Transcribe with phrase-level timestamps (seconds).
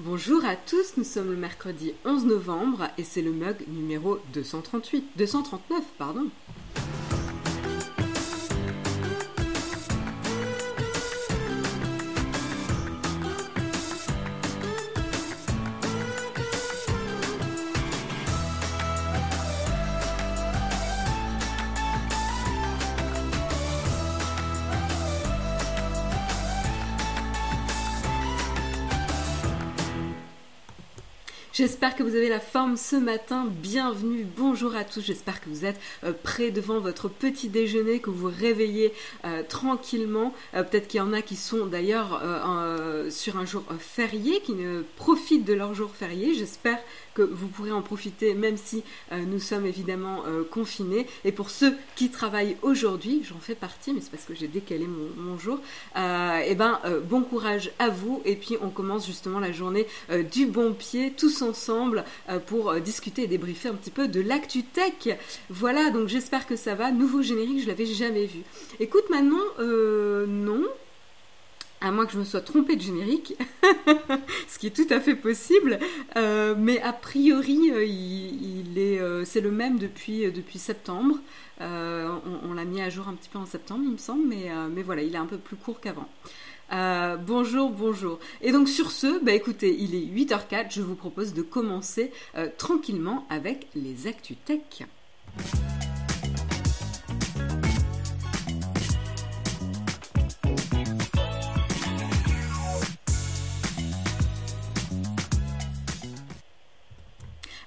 [0.00, 5.04] Bonjour à tous, nous sommes le mercredi 11 novembre et c'est le mug numéro 238,
[5.16, 6.28] 239 pardon.
[31.58, 33.48] J'espère que vous avez la forme ce matin.
[33.50, 35.00] Bienvenue, bonjour à tous.
[35.00, 38.92] J'espère que vous êtes euh, prêts devant votre petit déjeuner, que vous réveillez
[39.24, 40.32] euh, tranquillement.
[40.54, 42.22] Euh, peut-être qu'il y en a qui sont d'ailleurs
[43.10, 46.32] sur un jour férié, qui ne profitent de leur jour férié.
[46.32, 46.78] J'espère
[47.22, 48.82] vous pourrez en profiter même si
[49.12, 51.06] nous sommes évidemment confinés.
[51.24, 54.86] Et pour ceux qui travaillent aujourd'hui, j'en fais partie, mais c'est parce que j'ai décalé
[54.86, 55.58] mon, jour,
[55.96, 58.22] et eh ben bon courage à vous.
[58.24, 59.86] Et puis on commence justement la journée
[60.30, 64.20] du bon pied, tous ensemble euh, pour euh, discuter et débriefer un petit peu de
[64.20, 65.16] l'actu tech.
[65.50, 66.90] Voilà, donc j'espère que ça va.
[66.90, 68.40] Nouveau générique, je l'avais jamais vu.
[68.80, 69.04] Écoute,
[69.58, 70.64] euh, non,
[71.80, 73.34] à moins que je me sois trompée de générique,
[74.48, 75.78] ce qui est tout à fait possible,
[76.16, 81.18] mais a priori il, est, c'est le même depuis, depuis septembre.
[81.60, 84.82] on, l'a mis à jour un petit peu en septembre, il me semble, mais, mais
[84.82, 86.08] voilà, il est un peu plus court qu'avant.
[86.72, 88.18] Euh, bonjour, bonjour.
[88.42, 92.48] Et donc sur ce, bah écoutez, il est 8h04, je vous propose de commencer euh,
[92.58, 94.60] tranquillement avec les Actu Tech.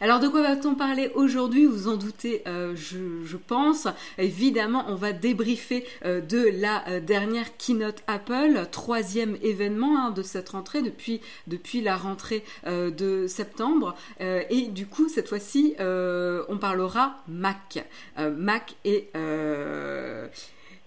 [0.04, 1.68] Alors de quoi va-t-on parler aujourd'hui?
[1.68, 3.88] Vous en doutez, euh, je, pense.
[4.18, 10.24] Évidemment, on va débriefer euh, de la euh, dernière keynote Apple, troisième événement hein, de
[10.24, 13.96] cette rentrée depuis, depuis la rentrée de septembre.
[14.20, 17.86] et du coup, cette fois-ci, on parlera Mac.
[18.18, 19.12] Mac et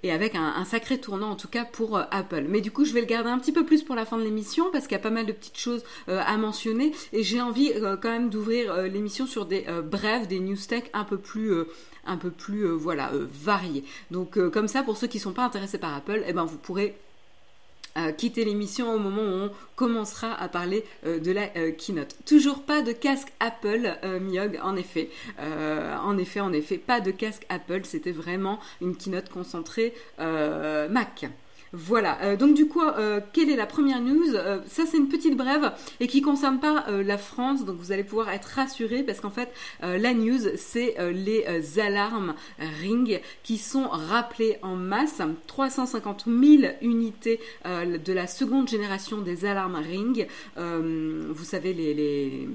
[0.05, 2.45] et avec un, sacré tournant en tout cas pour euh, Apple.
[2.49, 4.23] Mais du coup, je vais le garder un petit peu plus pour la fin de
[4.23, 7.41] l'émission parce qu'il y a pas mal de petites choses euh, à mentionner et j'ai
[7.41, 11.55] envie euh, quand même d'ouvrir l'émission sur des brèves, des news tech un peu plus
[12.05, 13.85] un peu plus voilà variés.
[14.11, 16.99] Donc comme ça, pour ceux qui sont pas intéressés par Apple, eh ben vous pourrez
[18.17, 22.17] quitter l'émission au moment où on commencera à parler euh, de la euh, keynote.
[22.27, 25.11] Toujours pas de casque Apple, euh, Miog, en effet.
[25.39, 27.81] en effet, en effet, pas de casque Apple.
[27.85, 31.27] C'était vraiment une keynote concentrée Mac.
[31.77, 34.37] Voilà, euh, donc du coup, euh, quelle est la première news?
[34.37, 38.05] Euh, Ça, c'est une petite brève et qui concerne pas la France, donc vous allez
[38.05, 39.53] pouvoir être rassurés parce qu'en fait,
[39.83, 42.35] la news, c'est les alarmes
[42.81, 45.21] Ring qui sont rappelées en masse.
[45.47, 50.27] 350 000 unités de la seconde génération des alarmes Ring.
[50.57, 52.47] vous savez,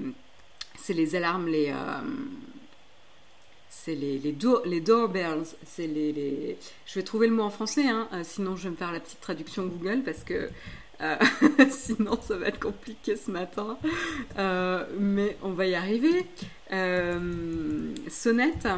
[0.78, 1.72] c'est les alarmes, les
[3.84, 4.36] c'est les, les,
[4.66, 8.64] les doorbells, c'est les, Je vais trouver le mot en français, hein, euh, sinon je
[8.64, 10.50] vais me faire la petite traduction Google parce que
[11.00, 11.16] euh,
[11.70, 13.78] sinon ça va être compliqué ce matin.
[14.38, 16.26] Euh, mais on va y arriver.
[18.10, 18.68] sonnette,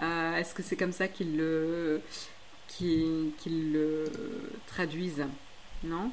[0.00, 2.00] est-ce que c'est comme ça qu'ils le,
[2.68, 4.04] qu'ils le
[4.68, 5.26] traduisent?
[5.82, 6.12] Non?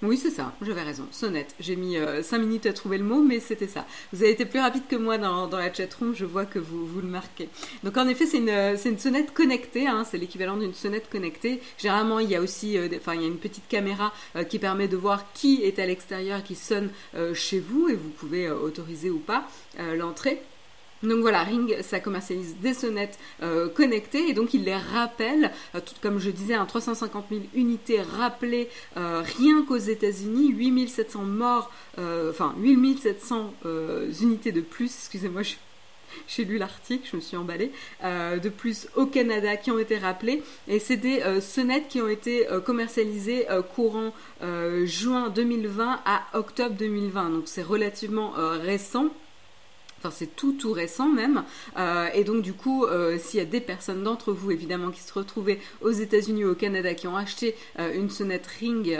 [0.00, 1.06] Oui, c'est ça, j'avais raison.
[1.10, 1.54] Sonnette.
[1.58, 3.84] J'ai mis 5 euh, minutes à trouver le mot, mais c'était ça.
[4.12, 6.86] Vous avez été plus rapide que moi dans, dans la chatroom, je vois que vous,
[6.86, 7.48] vous le marquez.
[7.82, 11.60] Donc en effet, c'est une, une sonnette connectée, hein, c'est l'équivalent d'une sonnette connectée.
[11.78, 14.60] Généralement, il y a aussi euh, enfin, il y a une petite caméra euh, qui
[14.60, 16.90] permet de voir qui est à l'extérieur, qui sonne
[17.34, 19.48] chez vous, et vous pouvez autoriser ou pas
[19.96, 20.42] l'entrée.
[21.02, 25.80] Donc voilà, Ring, ça commercialise des sonnettes euh, connectées et donc il les rappelle, euh,
[25.80, 31.70] tout comme je disais, un 350 000 unités rappelées euh, rien qu'aux États-Unis, 8700 morts,
[31.98, 33.52] enfin 8700
[34.20, 35.42] unités de plus, excusez-moi,
[36.26, 37.70] j'ai lu l'article, je me suis emballée,
[38.02, 40.42] de plus au Canada qui ont été rappelées.
[40.68, 44.12] Et c'est des sonnettes qui ont été commercialisées courant
[44.84, 47.30] juin 2020 à octobre 2020.
[47.30, 48.32] Donc c'est relativement
[48.62, 49.10] récent.
[49.98, 51.44] Enfin, c'est tout tout récent même.
[51.76, 55.00] Euh, et donc du coup, euh, s'il y a des personnes d'entre vous évidemment qui
[55.00, 58.98] se retrouvaient aux États-Unis ou au Canada qui ont acheté euh, une sonnette Ring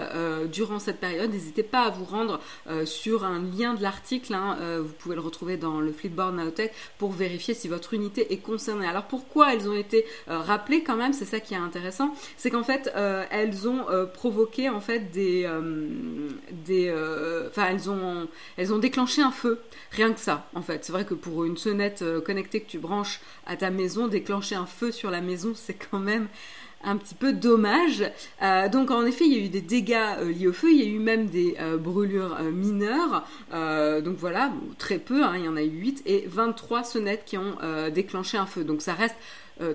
[0.50, 2.40] durant cette période, n'hésitez pas à vous rendre
[2.84, 4.34] sur un lien de l'article.
[4.34, 8.38] Hein, vous pouvez le retrouver dans le Flipboard Nowtech pour vérifier si votre unité est
[8.38, 8.86] concernée.
[8.86, 11.12] Alors pourquoi elles ont été rappelées quand même?
[11.12, 15.48] C'est ça qui est intéressant, c'est qu'en fait elles ont provoqué en fait des
[17.48, 17.76] enfin
[18.56, 19.60] elles ont déclenché un feu.
[19.92, 22.79] Rien que ça en fait c'est vrai que pour une sonnette euh, connectée que tu
[22.79, 26.29] branches à ta maison, déclencher un feu sur la maison, c'est quand même
[26.82, 28.11] un petit peu dommage.
[28.40, 30.79] Euh, donc en effet, il y a eu des dégâts euh, liés au feu, il
[30.79, 33.26] y a eu même des brûlures mineures.
[33.52, 37.37] donc voilà, très peu, hein, il y en a eu 8 et 23 sonnettes qui
[37.37, 37.58] ont
[37.93, 38.64] déclenché un feu.
[38.64, 39.17] Donc ça reste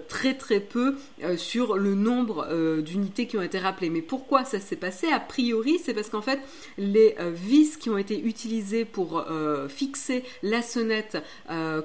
[0.08, 0.96] très très peu
[1.38, 2.48] sur le nombre
[2.82, 3.90] d'unités qui ont été rappelées.
[3.90, 6.40] Mais pourquoi ça s'est passé A priori, c'est parce qu'en fait,
[6.78, 9.26] les vis qui ont été utilisées pour
[9.70, 11.18] fixer la sonnette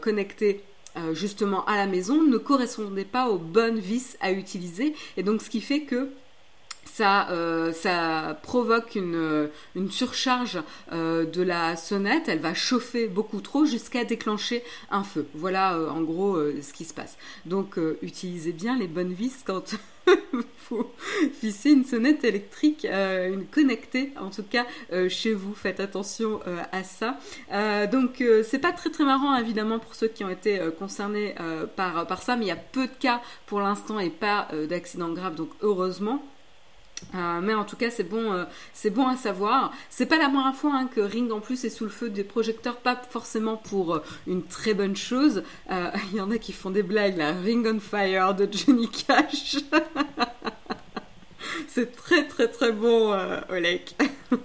[0.01, 0.63] connectée
[0.99, 4.95] euh, justement à la maison ne correspondait pas aux bonnes vis à utiliser.
[5.17, 6.11] Et donc ce qui fait que
[6.99, 9.49] ça, euh, ça provoque une, euh,
[9.91, 10.61] surcharge
[10.93, 15.27] de la sonnette, elle va chauffer beaucoup trop jusqu'à déclencher un feu.
[15.35, 17.17] Voilà en gros ce qui se passe.
[17.47, 19.75] Donc utilisez bien les bonnes vis quand
[20.69, 20.91] faut
[21.33, 25.55] fisser une sonnette électrique, euh, une connectée en tout cas euh, chez vous.
[25.55, 27.19] Faites attention euh, à ça.
[27.91, 31.35] donc c'est pas très très marrant évidemment pour ceux qui ont été concernés
[31.77, 35.13] par, par ça, mais il y a peu de cas pour l'instant et pas d'accidents
[35.13, 36.23] graves, donc heureusement.
[37.15, 39.73] Euh, mais en tout cas, c'est bon, euh, c'est bon à savoir.
[39.91, 42.25] C'est pas la première fois hein, que Ring en plus est sous le feu des
[42.25, 45.43] projecteurs, pas forcément pour euh, une très bonne chose.
[45.71, 49.57] Il y en a qui font des blagues là, Ring on Fire de Johnny Cash.
[51.69, 53.15] c'est très très très bon,
[53.49, 53.83] Oleg.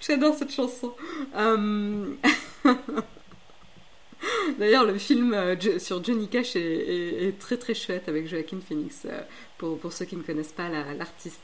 [0.00, 0.94] J'adore cette chanson.
[4.58, 5.36] D'ailleurs, le film
[5.78, 9.06] sur Johnny Cash est, très très chouette avec Joaquin Phoenix,
[9.58, 11.40] pour, pour ceux qui ne connaissent pas l'artiste.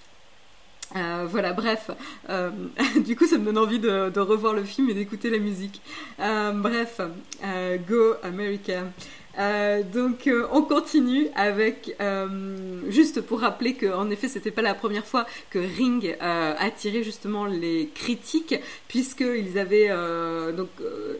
[0.97, 1.91] Euh, voilà, bref.
[2.29, 2.51] Euh,
[3.05, 5.81] du coup, ça me donne envie de, revoir le film et d'écouter la musique.
[6.21, 7.01] Euh, bref,
[7.89, 8.85] Go America.
[9.39, 14.75] Euh, donc euh, on continue avec euh, juste pour rappeler qu'en effet c'était pas la
[14.75, 18.57] première fois que Ring attirait justement les critiques
[18.89, 19.91] puisqu'ils avaient
[20.57, 20.69] donc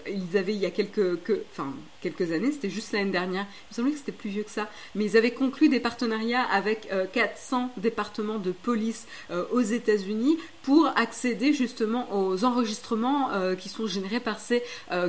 [0.09, 1.19] ils avaient il y a quelques
[1.53, 3.47] enfin quelques années c'était juste l'année dernière.
[3.47, 4.69] Il me semblait que c'était plus vieux que ça.
[4.95, 9.07] Mais ils avaient conclu des partenariats avec 400 départements de police
[9.53, 14.63] aux États-Unis pour accéder justement aux enregistrements qui sont générés par ces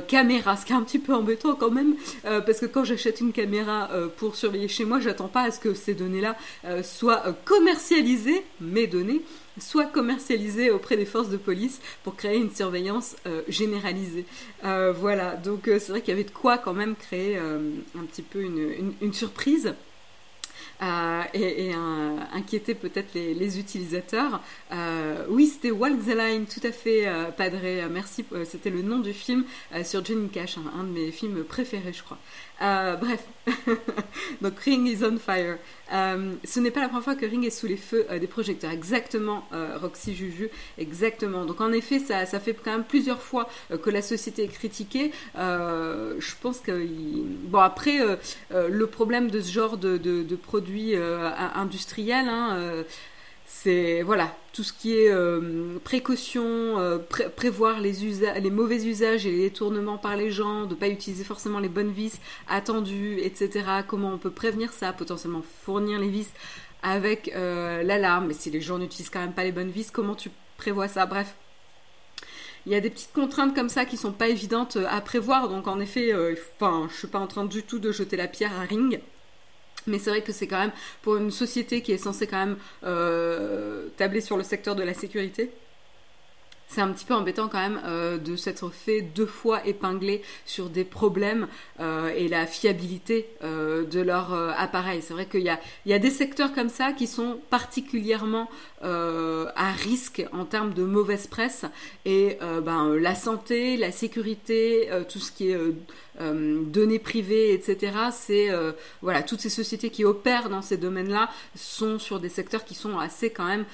[0.08, 0.56] caméras.
[0.56, 3.90] Ce qui est un petit peu embêtant quand même parce que quand j'achète une caméra
[3.92, 7.32] euh, pour surveiller chez moi, j'attends pas à ce que ces données-là euh, soient euh,
[7.44, 9.22] commercialisées, mes données,
[9.58, 13.16] soient commercialisées auprès des forces de police pour créer une surveillance
[13.48, 14.24] généralisée.
[14.62, 18.40] voilà, donc c'est vrai qu'il y avait de quoi quand même créer un petit peu
[18.42, 19.74] une surprise.
[20.82, 21.72] Euh, et,
[22.32, 24.40] inquiéter peut-être les, utilisateurs.
[24.72, 27.88] Euh, oui, c'était Walk the Line, tout à fait, euh, Padre.
[27.90, 29.44] Merci, c'était le nom du film
[29.84, 32.18] sur Johnny Cash, un de mes films préférés, je crois.
[32.96, 33.24] Bref,
[34.40, 35.58] donc Ring is on fire.
[35.90, 38.70] ce n'est pas la première fois que Ring est sous les feux des projecteurs.
[38.70, 39.44] Exactement,
[39.80, 41.44] Roxy Juju, exactement.
[41.44, 43.48] Donc en effet, ça, fait quand même plusieurs fois
[43.82, 45.12] que la société est critiquée.
[45.36, 46.86] je pense que...
[47.44, 47.98] Bon, après,
[48.50, 52.28] le problème de ce genre de, de, de produits euh, industriel.
[52.28, 52.82] Hein, euh,
[53.54, 57.00] c'est voilà tout ce qui est euh, précaution,
[57.36, 57.92] prévoir les,
[58.40, 61.68] les mauvais usages et les détournements par les gens, de ne pas utiliser forcément les
[61.68, 62.18] bonnes vis
[62.48, 63.50] attendues, etc.
[63.86, 66.30] Comment on peut prévenir ça, potentiellement fournir les vis
[66.82, 68.26] avec l'alarme.
[68.26, 71.06] Mais si les gens n'utilisent quand même pas les bonnes vis, comment tu prévois ça?
[71.06, 71.34] Bref,
[72.66, 75.48] il y a des petites contraintes comme ça qui sont pas évidentes à prévoir.
[75.48, 76.12] Donc en effet,
[76.58, 79.00] enfin, je suis pas en train du tout de jeter la pierre à Ring.
[79.86, 82.56] Mais c'est vrai que c'est quand même pour une société qui est censée quand même
[82.84, 85.50] euh, tabler sur le secteur de la sécurité,
[86.68, 90.70] c'est un petit peu embêtant quand même euh, de s'être fait deux fois épingler sur
[90.70, 91.46] des problèmes
[91.80, 95.02] euh, et la fiabilité de leur appareil.
[95.02, 95.52] C'est vrai qu'il y
[95.84, 98.48] y a des secteurs comme ça qui sont particulièrement
[98.80, 101.66] à risque en termes de mauvaise presse
[102.06, 105.58] et ben, la santé, la sécurité, tout ce qui est
[106.22, 107.92] données privées, etc.
[108.12, 108.50] C'est
[109.00, 112.98] voilà toutes ces sociétés qui opèrent dans ces domaines-là sont sur des secteurs qui sont
[112.98, 113.64] assez quand même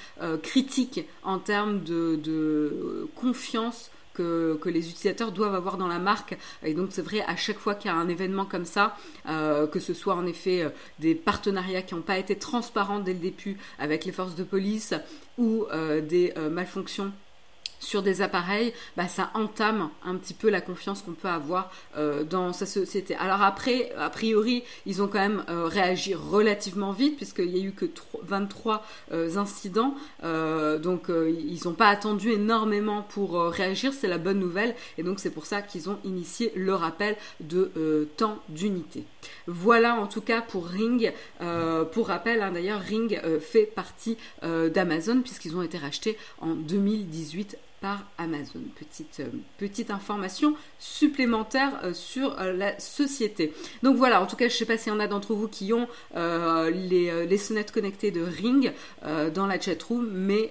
[0.42, 6.36] critiques en termes de confiance que, les utilisateurs doivent avoir dans la marque.
[6.62, 8.96] Et donc c'est vrai, à chaque fois qu'il y a un événement comme ça,
[9.28, 13.12] euh, que ce soit en effet euh, des partenariats qui n'ont pas été transparents dès
[13.12, 14.94] le début avec les forces de police
[15.38, 17.12] ou euh, des malfonctions
[17.80, 22.24] sur des appareils, bah, ça entame un petit peu la confiance qu'on peut avoir euh,
[22.24, 23.14] dans sa société.
[23.16, 27.64] Alors après, a priori, ils ont quand même euh, réagi relativement vite puisqu'il n'y a
[27.64, 27.86] eu que
[28.22, 34.74] 23 euh, incidents, donc ils n'ont pas attendu énormément pour réagir, c'est la bonne nouvelle,
[34.96, 39.04] et donc c'est pour ça qu'ils ont initié le rappel de temps d'unité.
[39.46, 41.12] Voilà en tout cas pour Ring.
[41.92, 48.04] pour rappel, hein, d'ailleurs, Ring fait partie d'Amazon puisqu'ils ont été rachetés en 2018 par
[48.18, 48.60] Amazon.
[48.76, 53.52] Petite, euh, information supplémentaire euh, sur euh, la société.
[53.82, 55.48] Donc voilà, en tout cas, je ne sais pas s'il y en a d'entre vous
[55.48, 58.72] qui ont les, sonnettes connectées de Ring
[59.34, 60.50] dans la chatroom, mais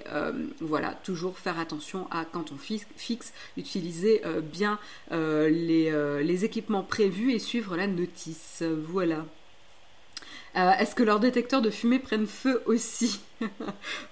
[0.62, 4.80] voilà, toujours faire attention à quand on fixe, utiliser bien
[5.12, 8.64] les équipements prévus et suivre la notice.
[8.88, 9.26] Voilà.
[10.58, 13.20] Euh, est-ce que leurs détecteurs de fumée prennent feu aussi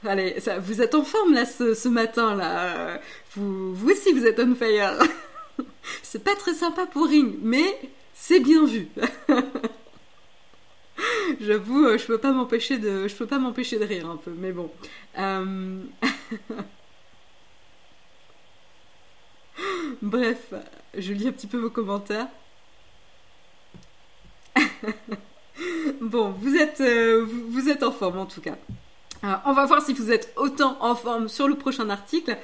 [0.06, 3.00] Allez, vous êtes en forme là ce, matin là.
[3.36, 5.00] Vous, vous aussi vous êtes on fire.
[6.04, 7.80] c'est pas très sympa pour Ring, mais
[8.14, 8.88] c'est bien vu.
[11.42, 14.32] J'avoue, euh, je peux pas m'empêcher de, je peux pas m'empêcher de rire un peu,
[14.38, 14.72] mais bon.
[15.18, 15.82] Euh,
[20.02, 20.54] bref,
[20.96, 22.28] je lis un petit peu vos commentaires.
[26.02, 28.58] bon, vous êtes, euh, vous, êtes en forme en tout cas.
[29.46, 32.38] on va voir si vous êtes autant en forme sur le prochain article.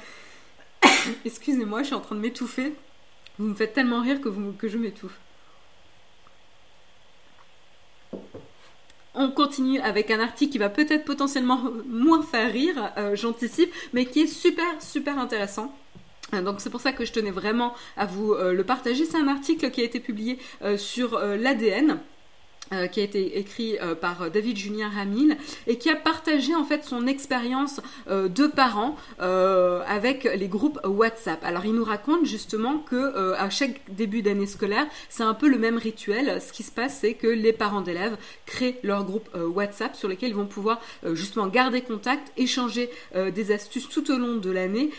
[1.26, 2.74] Excusez-moi, je suis en train de m'étouffer.
[3.40, 5.18] Vous me faites tellement rire que, je m'étouffe.
[9.14, 14.06] On continue avec un article qui va peut-être potentiellement moins faire rire, euh, j'anticipe, mais
[14.06, 15.76] qui est super, super intéressant.
[16.32, 19.04] Donc c'est pour ça que je tenais vraiment à vous euh, le partager.
[19.04, 20.40] C'est un article qui a été publié
[20.78, 22.00] sur l'ADN.
[22.74, 25.36] Euh, qui a été écrit euh, par euh, David Julien Ramil
[25.68, 31.44] et qui a partagé en fait son expérience de parents avec les groupes WhatsApp.
[31.44, 35.58] Alors il nous raconte justement que à chaque début d'année scolaire, c'est un peu le
[35.58, 36.42] même rituel.
[36.42, 40.30] Ce qui se passe, c'est que les parents d'élèves créent leur groupe WhatsApp sur lesquels
[40.30, 40.82] ils vont pouvoir
[41.14, 44.92] justement garder contact, échanger des astuces tout au long de l'année,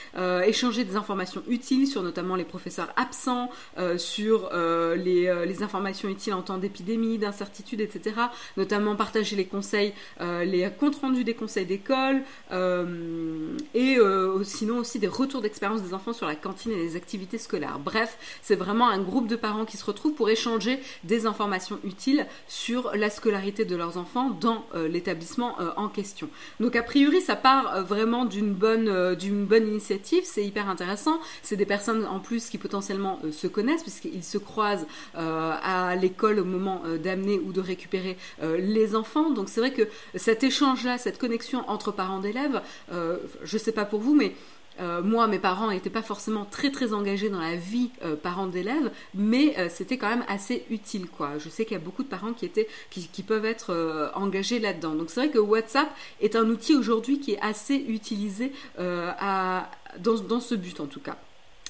[0.46, 3.50] échanger des informations utiles sur notamment les professeurs absents,
[3.96, 8.16] sur les, les informations utiles en temps d'épidémie, d'incertitude etc.
[8.56, 14.78] Notamment partager les conseils, euh, les comptes rendus des conseils d'école euh, et euh, sinon
[14.78, 17.78] aussi des retours d'expérience des enfants sur la cantine et les activités scolaires.
[17.78, 22.26] Bref, c'est vraiment un groupe de parents qui se retrouvent pour échanger des informations utiles
[22.48, 26.28] sur la scolarité de leurs enfants dans l'établissement en question.
[26.60, 31.20] Donc a priori, ça part vraiment d'une bonne, d'une bonne initiative, c'est hyper intéressant.
[31.42, 36.44] C'est des personnes en plus qui potentiellement se connaissent puisqu'ils se croisent à l'école au
[36.44, 39.30] moment d'amener ou de récupérer euh, les enfants.
[39.30, 42.60] Donc c'est vrai que cet échange-là, cette connexion entre parents d'élèves,
[42.92, 44.34] euh, je ne sais pas pour vous, mais
[44.80, 47.90] euh, moi, mes parents n'étaient pas forcément très très engagés dans la vie
[48.22, 51.32] parents d'élèves, mais c'était quand même assez utile, quoi.
[51.38, 54.94] Je sais qu'il y a beaucoup de parents qui peuvent être engagés là-dedans.
[54.94, 60.54] Donc c'est vrai que WhatsApp est un outil aujourd'hui qui est assez utilisé dans ce
[60.54, 61.18] but en tout cas.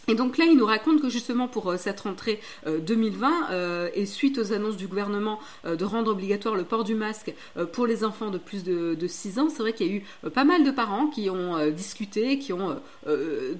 [0.09, 3.89] Et donc là, il nous raconte que justement pour euh, cette rentrée 2020 euh, euh,
[3.95, 7.33] et suite aux annonces du gouvernement de rendre obligatoire le port du masque
[7.73, 10.45] pour les enfants de plus de, 6 ans, c'est vrai qu'il y a eu pas
[10.45, 12.81] mal de parents qui ont discuté, qui ont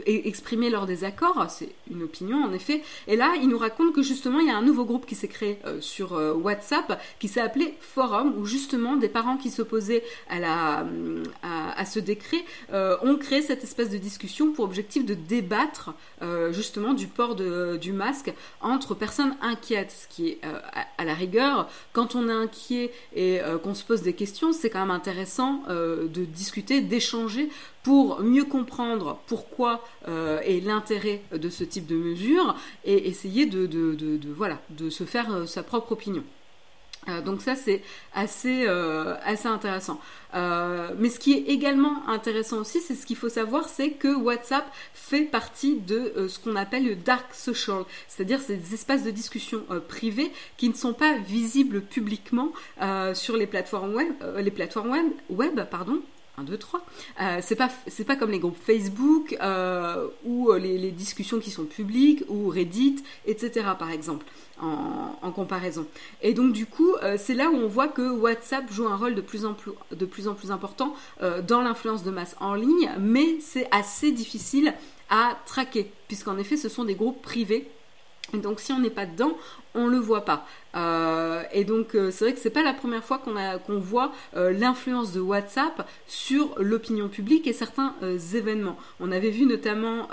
[0.07, 1.47] exprimé leur désaccord.
[1.49, 2.83] C'est une opinion en effet.
[3.07, 5.29] Et là, il nous raconte que justement, il y a un nouveau groupe qui s'est
[5.29, 10.85] créé sur WhatsApp qui s'est appelé Forum, où justement des parents qui s'opposaient à,
[11.85, 15.93] ce décret ont créé cette espèce de discussion pour objectif de débattre.
[16.53, 20.59] Justement du port du masque entre personnes inquiètes, ce qui est euh,
[20.99, 24.71] à, la rigueur, quand on est inquiet et euh, qu'on se pose des questions, c'est
[24.71, 27.49] quand même intéressant de discuter, d'échanger
[27.83, 29.85] pour mieux comprendre pourquoi
[30.45, 36.25] et l'intérêt de ce type de mesure et essayer de se faire sa propre opinion.
[37.09, 37.83] Euh, donc ça c'est
[38.15, 40.01] assez, euh, assez intéressant.
[40.35, 44.15] Euh, mais ce qui est également intéressant aussi, c'est ce qu'il faut savoir, c'est que
[44.15, 49.65] WhatsApp fait partie de ce qu'on appelle le dark social, c'est-à-dire ces espaces de discussion
[49.89, 52.53] privés qui ne sont pas visibles publiquement
[53.15, 56.01] sur les plateformes web, les plateformes web, web pardon,
[56.43, 56.85] 1, 2, 3.
[57.41, 61.65] c'est pas c'est pas comme les groupes Facebook euh, ou les, les, discussions qui sont
[61.65, 62.97] publiques ou Reddit,
[63.27, 63.67] etc.
[63.79, 64.27] par exemple
[64.63, 65.87] en, comparaison.
[66.23, 69.15] Et donc du coup, euh, c'est là où on voit que WhatsApp joue un rôle
[69.15, 74.13] de plus en plus, important euh, dans l'influence de masse en ligne, mais c'est assez
[74.13, 74.75] difficile
[75.11, 77.71] à traquer, puisqu'en effet, ce sont des groupes privés.
[78.35, 79.37] Donc si on n'est pas dedans,
[79.75, 80.47] on le voit pas.
[80.75, 83.35] Euh, et donc euh, c'est vrai que c'est pas la première fois qu'on
[83.67, 87.95] qu'on voit euh, l'influence de WhatsApp sur l'opinion publique et certains
[88.35, 88.79] événements.
[89.01, 90.09] On avait vu notamment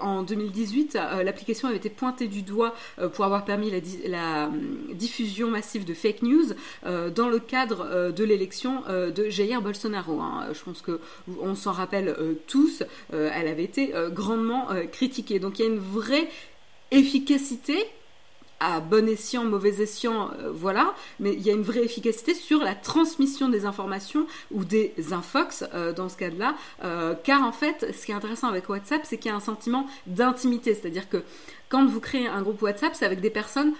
[0.00, 2.74] en 2018 l'application avait été pointée du doigt
[3.14, 3.78] pour avoir permis la,
[4.08, 4.50] la
[4.92, 6.54] diffusion massive de fake news
[6.84, 10.20] dans le cadre de l'élection de Jair Bolsonaro.
[10.20, 10.48] Hein.
[10.52, 11.00] Je pense que
[11.40, 12.14] on s'en rappelle
[12.46, 12.82] tous.
[13.10, 15.38] elle avait été grandement critiquée.
[15.38, 16.28] Donc il y a une vraie
[16.92, 17.84] efficacité
[18.60, 22.76] à bon escient, mauvais escient, voilà, mais il y a une vraie efficacité sur la
[22.76, 25.64] transmission des informations ou des infox
[25.96, 26.54] dans ce cas-là,
[27.24, 29.88] car en fait, ce qui est intéressant avec WhatsApp, c'est qu'il y a un sentiment
[30.06, 31.24] d'intimité, c'est-à-dire que
[31.70, 33.72] quand vous créez un groupe WhatsApp, c'est avec des personnes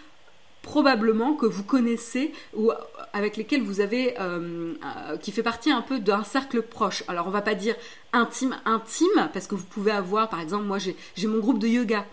[0.63, 2.71] probablement que vous connaissez ou
[3.13, 7.05] avec lesquels vous avez euh, euh, qui fait partie un peu d'un cercle proche.
[7.09, 7.75] Alors on va pas dire
[8.13, 12.07] intime intime parce que vous pouvez avoir par exemple moi j'ai mon groupe de yoga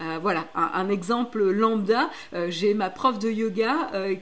[0.00, 2.10] euh, voilà, un, exemple lambda.
[2.34, 4.14] Euh, j'ai ma prof de yoga euh,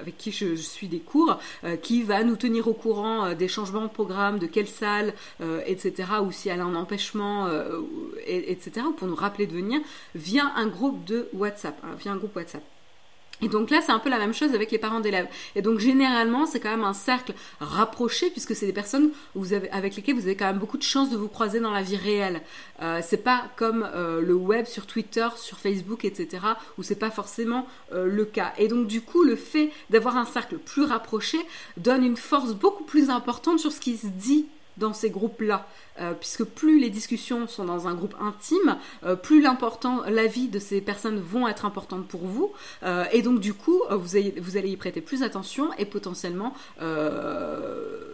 [0.00, 1.38] avec qui je, suis des cours,
[1.82, 5.14] qui va nous tenir au courant des changements de programme, de quelle salle,
[5.66, 6.08] etc.
[6.24, 7.48] Ou si elle a un empêchement,
[8.26, 8.86] etc.
[8.96, 9.80] Pour nous rappeler de venir
[10.14, 12.62] via un groupe de WhatsApp, hein, via un groupe WhatsApp.
[13.42, 15.28] Et donc là, c'est un peu la même chose avec les parents d'élèves.
[15.56, 19.10] Et donc généralement, c'est quand même un cercle rapproché puisque c'est des personnes
[19.72, 21.96] avec lesquelles vous avez quand même beaucoup de chances de vous croiser dans la vie
[21.96, 22.40] réelle.
[22.82, 26.44] Euh, c'est pas comme euh, le web sur Twitter, sur Facebook, etc.
[26.78, 28.52] où c'est pas forcément euh, le cas.
[28.58, 31.38] Et donc du coup, le fait d'avoir un cercle plus rapproché
[31.76, 34.46] donne une force beaucoup plus importante sur ce qui se dit
[34.80, 35.68] dans ces groupes-là.
[36.00, 40.58] Euh, puisque plus les discussions sont dans un groupe intime, euh, plus l'important, l'avis de
[40.58, 42.52] ces personnes vont être importantes pour vous,
[42.84, 46.54] euh, et donc du coup, vous, allez y prêter plus attention et potentiellement,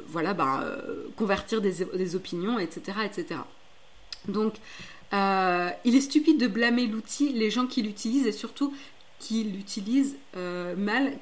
[0.08, 0.64] voilà, ben,
[1.16, 3.40] convertir des, opinions, etc., etc.
[4.26, 4.54] Donc,
[5.12, 8.74] il est stupide de blâmer l'outil, les gens qui l'utilisent et surtout
[9.20, 10.16] qui l'utilisent
[10.76, 11.12] mal,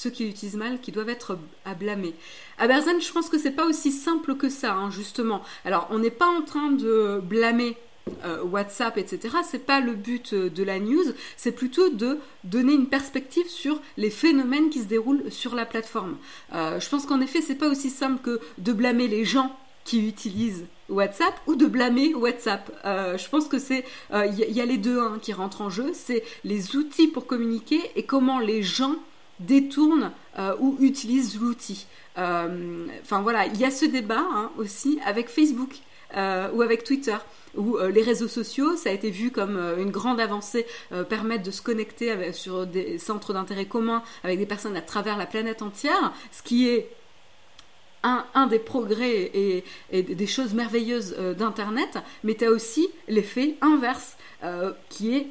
[0.00, 2.14] ceux qui l'utilisent mal, qui doivent être à blâmer.
[2.56, 5.42] À Berzen, je pense que c'est pas aussi simple que ça, hein, justement.
[5.66, 7.76] Alors, on n'est pas en train de blâmer
[8.24, 9.36] euh, WhatsApp, etc.
[9.44, 11.04] C'est pas le but euh, de la news,
[11.36, 16.16] c'est plutôt de donner une perspective sur les phénomènes qui se déroulent sur la plateforme.
[16.54, 19.54] Euh, je pense qu'en effet, c'est pas aussi simple que de blâmer les gens
[19.84, 22.70] qui utilisent WhatsApp ou de blâmer WhatsApp.
[22.84, 26.22] je pense que c'est il y, a les deux hein, qui rentrent en jeu, c'est
[26.44, 28.96] les outils pour communiquer et comment les gens
[29.40, 31.86] détournent euh, ou utilisent l'outil.
[32.18, 35.76] Euh, enfin voilà, il y a ce débat hein, aussi avec Facebook
[36.16, 37.16] euh, ou avec Twitter
[37.56, 40.66] où les réseaux sociaux, ça a été vu comme une grande avancée,
[41.08, 45.26] permettent de se connecter sur des centres d'intérêt communs avec des personnes à travers la
[45.26, 46.88] planète entière, ce qui est
[48.04, 54.16] un, des progrès et, des choses merveilleuses d'Internet, mais tu as aussi l'effet inverse,
[54.88, 55.26] qui est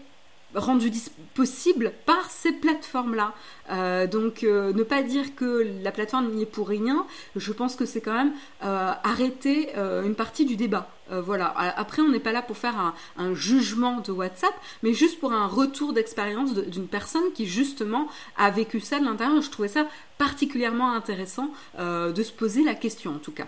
[0.56, 0.92] rendu
[1.34, 3.34] possible par ces plateformes-là.
[3.70, 7.76] Euh, donc euh, ne pas dire que la plateforme n'y est pour rien, je pense
[7.76, 8.34] que c'est quand même
[8.64, 10.90] euh, arrêter une partie du débat.
[11.12, 11.54] Voilà.
[11.78, 15.48] Après, on n'est pas là pour faire un, jugement de WhatsApp, mais juste pour un
[15.48, 19.42] retour d'expérience d'une personne qui justement a vécu ça de l'intérieur.
[19.42, 23.48] Je trouvais ça particulièrement intéressant de se poser la question en tout cas.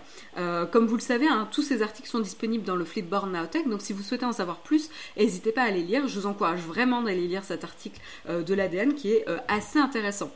[0.71, 3.81] comme vous le savez, hein, tous ces articles sont disponibles dans le Fleetborn Nowtech, donc
[3.81, 6.07] si vous souhaitez en savoir plus, n'hésitez pas à les lire.
[6.07, 10.31] Je vous encourage vraiment d'aller lire cet article de l'ADN qui est assez intéressant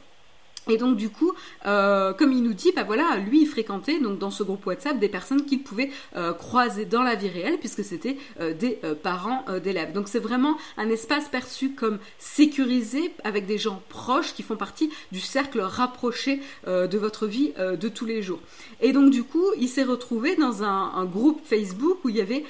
[0.68, 1.34] et donc du coup,
[1.66, 4.98] euh, comme il nous dit, bah voilà, lui il fréquentait donc dans ce groupe WhatsApp
[4.98, 9.46] des personnes qu'il pouvait euh, croiser dans la vie réelle puisque c'était euh, des parents
[9.64, 9.94] d'élèves.
[9.94, 14.90] Donc c'est vraiment un espace perçu comme sécurisé avec des gens proches qui font partie
[15.12, 18.40] du cercle rapproché de votre vie de tous les jours.
[18.82, 22.44] Et donc du coup, il s'est retrouvé dans un, groupe Facebook où il y avait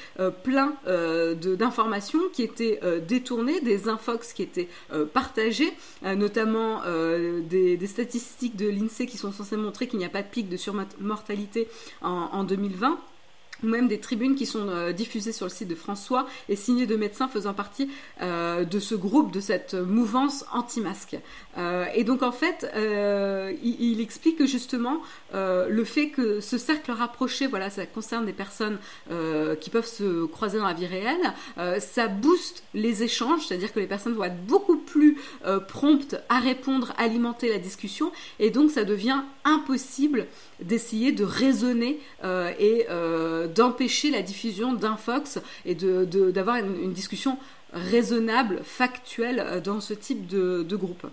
[0.44, 4.70] plein d'informations qui étaient détournées, des infox qui étaient
[5.14, 5.74] partagées,
[6.04, 6.82] notamment
[7.50, 10.50] des, des statistiques de l'INSEE qui sont censées montrer qu'il n'y a pas de pic
[10.50, 11.68] de surmortalité
[12.02, 13.00] en, en 2020
[13.64, 16.86] ou même des tribunes qui sont euh, diffusées sur le site de François et signées
[16.86, 17.90] de médecins faisant partie
[18.22, 21.18] euh, de ce groupe, de cette mouvance anti-masque.
[21.58, 22.68] Euh, et donc en fait,
[23.64, 25.02] il, explique que justement
[25.34, 28.78] le fait que ce cercle rapproché, voilà, ça concerne des personnes
[29.60, 31.34] qui peuvent se croiser dans la vie réelle,
[31.80, 35.05] ça booste les échanges, c'est-à-dire que les personnes vont être beaucoup plus
[35.68, 40.28] promptes à répondre, alimenter la discussion, et donc ça devient impossible
[40.62, 47.38] d'essayer de raisonner euh, et euh, d'empêcher la diffusion d'infox et d'avoir une, discussion
[47.74, 51.06] raisonnable, factuelle euh, dans ce type de groupe.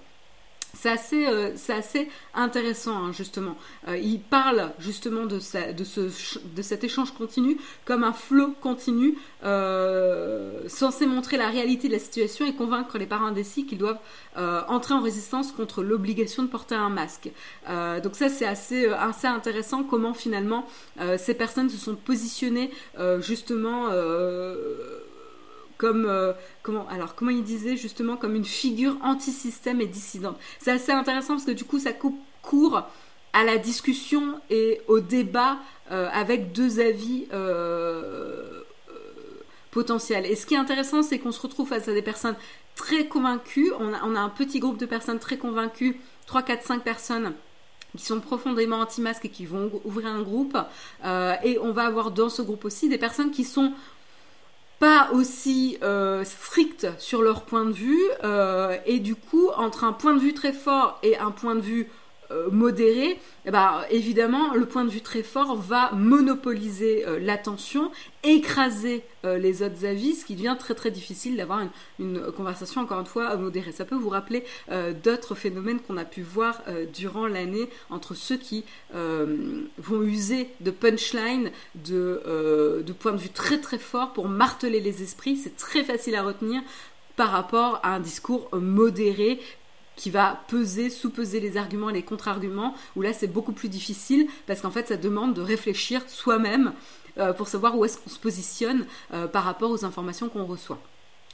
[0.74, 3.56] C'est assez, euh, assez, intéressant, hein, justement.
[3.88, 10.66] Euh, il parle justement de, ce, de, cet échange continu comme un flot continu euh,
[10.68, 13.98] censé montrer la réalité de la situation et convaincre les parents indécis qu'ils doivent
[14.36, 17.30] entrer en résistance contre l'obligation de porter un masque.
[18.02, 20.66] donc ça, c'est assez, assez intéressant comment finalement
[21.18, 22.70] ces personnes se sont positionnées
[23.20, 23.90] justement
[25.82, 30.38] comme euh, comment alors comment il disait justement comme une figure anti-système et dissidente.
[30.60, 32.84] C'est assez intéressant parce que du coup ça coupe court
[33.32, 35.58] à la discussion et au débat
[35.90, 38.62] euh, avec deux avis euh,
[39.72, 40.24] potentiel.
[40.24, 42.36] Et ce qui est intéressant, c'est qu'on se retrouve face à des personnes
[42.76, 43.72] très convaincues.
[43.80, 47.32] On a, on a un petit groupe de personnes très convaincues, 3, 4, 5 personnes
[47.96, 50.56] qui sont profondément anti-masques et qui vont ouvrir un groupe.
[51.44, 53.72] Et on va avoir dans ce groupe aussi des personnes qui sont
[54.82, 58.02] pas aussi euh, strictes sur leur point de vue.
[58.24, 61.60] Euh, et du coup, entre un point de vue très fort et un point de
[61.60, 61.88] vue
[62.50, 67.90] modéré, eh ben, évidemment, le point de vue très fort va monopoliser euh, l'attention,
[68.22, 71.66] écraser euh, les autres avis, ce qui devient très très difficile d'avoir
[71.98, 73.72] une, conversation, encore une fois, modérée.
[73.72, 74.44] Ça peut vous rappeler
[75.02, 81.50] d'autres phénomènes qu'on a pu voir durant l'année entre ceux qui vont user de punchline,
[81.74, 85.36] de, de points de vue très très fort pour marteler les esprits.
[85.36, 86.62] C'est très facile à retenir
[87.16, 89.40] par rapport à un discours modéré
[89.96, 94.26] qui va peser, sous-peser les arguments et les contre-arguments, où là c'est beaucoup plus difficile
[94.46, 96.72] parce qu'en fait ça demande de réfléchir soi-même
[97.18, 100.78] euh, pour savoir où est-ce qu'on se positionne euh, par rapport aux informations qu'on reçoit.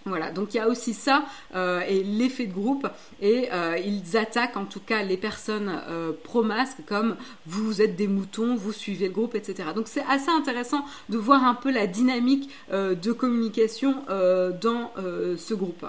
[0.07, 2.88] Voilà, donc il y a aussi ça euh, et l'effet de groupe
[3.21, 3.49] et
[3.85, 5.83] ils attaquent en tout cas les personnes
[6.23, 7.16] pro-masque comme
[7.47, 9.71] vous êtes des moutons, vous suivez le groupe, etc.
[9.75, 15.85] Donc c'est assez intéressant de voir un peu la dynamique de communication dans ce groupe.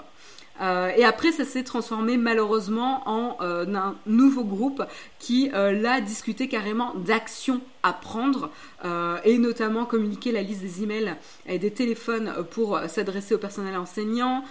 [0.60, 4.82] Euh, et après, ça s'est transformé malheureusement en euh, un nouveau groupe
[5.18, 8.50] qui, euh, là, discutait carrément d'actions à prendre
[9.24, 11.14] et notamment communiquer la liste des emails
[11.46, 14.44] et des téléphones pour s'adresser au personnel enseignant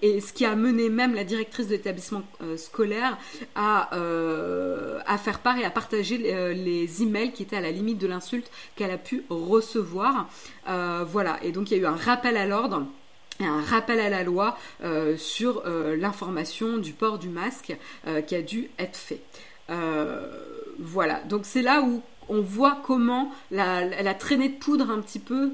[0.00, 2.22] et ce qui a mené même la directrice de l'établissement
[2.56, 3.18] scolaire
[3.54, 3.90] à,
[5.06, 8.06] à faire part et à partager les, les, emails qui étaient à la limite de
[8.06, 10.30] l'insulte qu'elle a pu recevoir.
[10.66, 12.86] voilà, et donc il y a eu un rappel à l'ordre
[13.46, 17.76] un rappel à la loi euh, sur euh, l'information du port du masque
[18.06, 19.22] euh, qui a dû être fait.
[20.78, 25.52] voilà, donc c'est là où on voit comment la, traînée de poudre un petit peu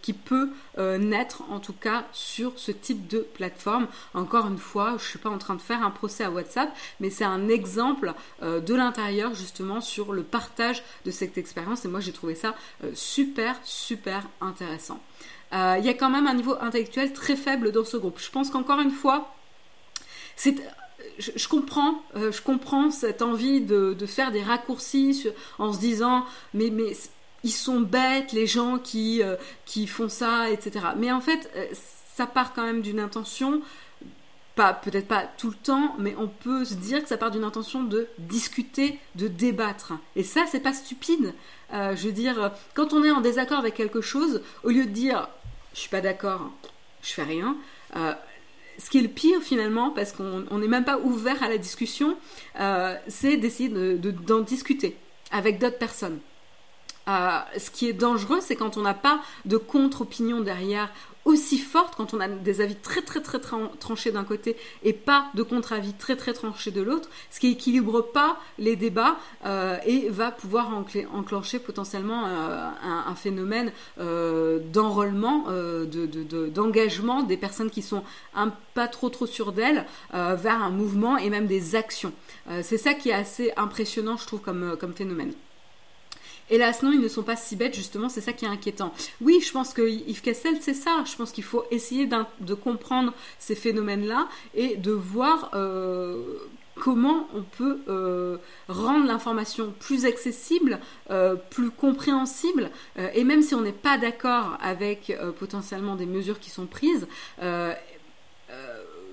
[0.00, 0.50] qui peut
[0.98, 3.88] naître en tout cas sur ce type de plateforme.
[4.14, 6.74] Encore une fois, je ne suis pas en train de faire un procès à WhatsApp,
[7.00, 12.00] mais c'est un exemple de l'intérieur justement sur le partage de cette expérience et moi
[12.00, 12.54] j'ai trouvé ça
[12.94, 15.00] super super intéressant.
[15.52, 18.18] Euh, il y a quand même un niveau intellectuel très faible dans ce groupe.
[18.18, 19.34] Je pense qu'encore une fois,
[21.18, 25.28] je, comprends, euh, je comprends cette envie de, faire des raccourcis
[25.58, 26.92] en se disant mais, mais
[27.44, 30.86] ils sont bêtes les gens qui, euh, qui font ça, etc.
[30.96, 31.50] Mais en fait,
[32.14, 33.62] ça part quand même d'une intention,
[34.56, 37.44] pas peut-être pas tout le temps, mais on peut se dire que ça part d'une
[37.44, 39.92] intention de discuter, de débattre.
[40.16, 41.34] Et ça, c'est pas stupide.
[41.72, 45.28] je veux dire, quand on est en désaccord avec quelque chose, au lieu de dire
[45.76, 46.50] je suis pas d'accord,
[47.02, 47.54] je fais rien.
[47.96, 48.14] Euh,
[48.78, 52.16] ce qui est le pire finalement, parce qu'on n'est même pas ouvert à la discussion,
[52.58, 54.96] euh, c'est d'essayer d'en discuter
[55.30, 56.18] avec d'autres personnes.
[57.08, 60.90] Euh, ce qui est dangereux, c'est quand on n'a pas de contre-opinion derrière
[61.26, 65.26] aussi forte, quand on a des avis très très très, tranchés d'un côté et pas
[65.34, 70.08] de contre-avis très très tranchés de l'autre, ce qui équilibre pas les débats euh, et
[70.08, 70.70] va pouvoir
[71.12, 72.68] enclencher potentiellement euh,
[73.08, 75.46] un, phénomène euh, d'enrôlement,
[76.54, 81.28] d'engagement des personnes qui sont un pas trop trop sûres d'elles vers un mouvement et
[81.28, 82.12] même des actions.
[82.62, 85.32] C'est ça qui est assez impressionnant, je trouve, comme, comme phénomène.
[86.48, 88.92] Hélas, non, ils ne sont pas si bêtes, justement, c'est ça qui est inquiétant.
[89.20, 91.02] Oui, je pense que Yves Cassel, c'est ça.
[91.04, 92.08] Je pense qu'il faut essayer
[92.40, 96.22] de comprendre ces phénomènes-là et de voir euh,
[96.76, 98.36] comment on peut euh,
[98.68, 100.78] rendre l'information plus accessible,
[101.10, 102.70] euh, plus compréhensible,
[103.14, 107.08] et même si on n'est pas d'accord avec potentiellement des mesures qui sont prises,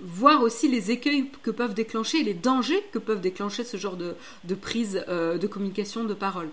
[0.06, 4.16] voir aussi les écueils que peuvent déclencher, les dangers que peuvent déclencher ce genre de,
[4.44, 6.50] de prise de communication, de parole.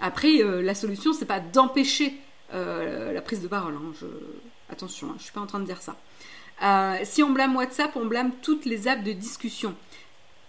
[0.00, 2.14] Après, euh, la solution, c'est pas d'empêcher
[2.54, 3.74] euh, la prise de parole.
[3.74, 4.06] Hein.
[4.70, 5.96] Attention, je hein, je suis pas en train de dire ça.
[6.62, 9.74] Euh, si on blâme WhatsApp, on blâme toutes les apps de discussion.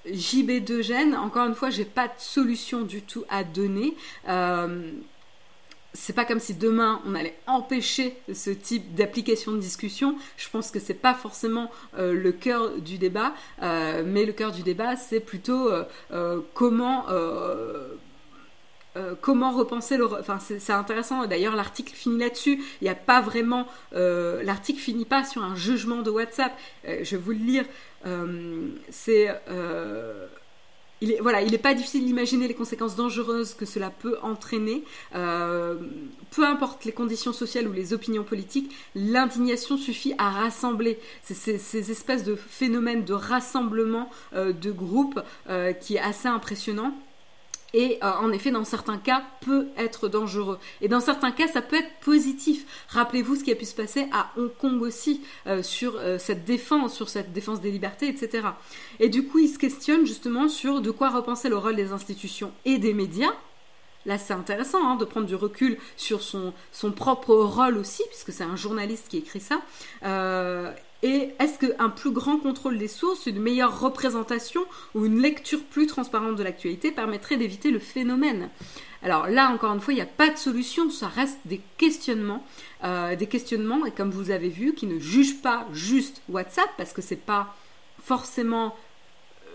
[0.08, 3.96] JB2 gène, encore une fois, j'ai pas de solution du tout à donner.
[5.94, 10.16] c'est pas comme si demain on allait empêcher ce type d'application de discussion.
[10.38, 14.96] Je pense que c'est pas forcément le cœur du débat, mais le cœur du débat,
[14.96, 15.70] c'est plutôt
[16.54, 17.06] comment
[18.97, 20.06] euh, comment repenser le.
[20.06, 21.25] Enfin, c'est intéressant.
[21.28, 22.60] D'ailleurs, l'article finit là-dessus.
[22.82, 23.67] Il n'y a pas vraiment.
[23.93, 26.58] Euh, l'article finit pas sur un jugement de WhatsApp.
[26.88, 27.65] Euh, je vais vous le lire.
[28.89, 29.30] c'est.
[31.02, 34.84] il il n'est pas difficile d'imaginer les conséquences dangereuses que cela peut entraîner.
[35.12, 40.99] peu importe les conditions sociales ou les opinions politiques, l'indignation suffit à rassembler.
[41.21, 45.21] C'est ces espèces de phénomènes de rassemblement de groupes
[45.80, 46.93] qui est assez impressionnant.
[47.74, 50.60] Et euh, en effet, dans certains cas, peut être dangereux.
[50.82, 52.66] Et dans certains cas, ça peut être positif.
[52.90, 56.46] Rappelez-vous ce qui a pu se passer à Hong Kong aussi euh, sur euh, cette
[56.46, 58.48] défense, sur cette défense des libertés, etc.
[59.00, 62.52] Et du coup, il se questionne justement sur de quoi repenser le rôle des institutions
[62.66, 63.34] et des médias.
[64.06, 68.32] Là, c'est intéressant hein, de prendre du recul sur son, son propre rôle aussi, puisque
[68.32, 69.62] c'est un journaliste qui écrit ça.
[71.02, 75.88] Et est-ce qu'un plus grand contrôle des sources, une meilleure représentation ou une lecture plus
[75.88, 78.50] transparente de l'actualité permettrait d'éviter le phénomène?
[79.02, 82.46] Alors là, encore une fois, il n'y a pas de solution, ça reste des questionnements,
[82.84, 86.92] euh, des questionnements, et comme vous avez vu, qui ne jugent pas juste WhatsApp, parce
[86.92, 87.56] que c'est pas
[88.04, 88.76] forcément
[89.48, 89.50] euh,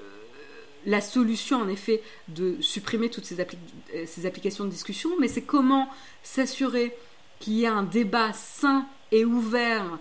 [0.87, 5.43] la solution, en effet, de supprimer toutes ces, euh, ces applications de discussion, mais c'est
[5.43, 5.91] comment
[6.23, 6.97] s'assurer
[7.39, 9.99] qu'il y a un débat sain et ouvert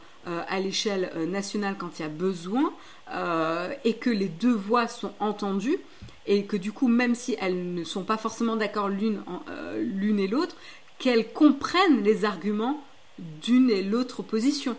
[0.48, 2.72] à l'échelle euh, nationale quand il y a besoin
[3.12, 5.78] euh, et que les deux voix sont entendues
[6.26, 10.56] et que du coup, même si elles ne sont pas forcément d'accord l'une et l'autre,
[10.98, 12.82] qu'elles comprennent les arguments
[13.20, 14.78] d'une et l'autre position.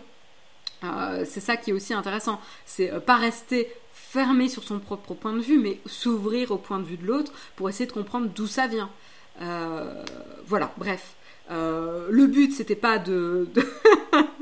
[0.81, 2.41] c'est ça qui est aussi intéressant.
[2.65, 6.85] C'est pas rester fermé sur son propre point de vue, mais s'ouvrir au point de
[6.85, 8.89] vue de l'autre pour essayer de comprendre d'où ça vient.
[10.47, 11.15] voilà, bref.
[11.51, 13.47] le but, c'était pas de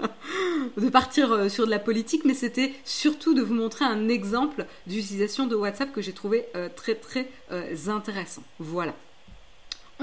[0.91, 5.47] partir euh, sur de la politique, mais c'était surtout de vous montrer un exemple d'utilisation
[5.47, 8.43] de WhatsApp que j'ai trouvé euh, très très euh, intéressant.
[8.59, 8.93] Voilà.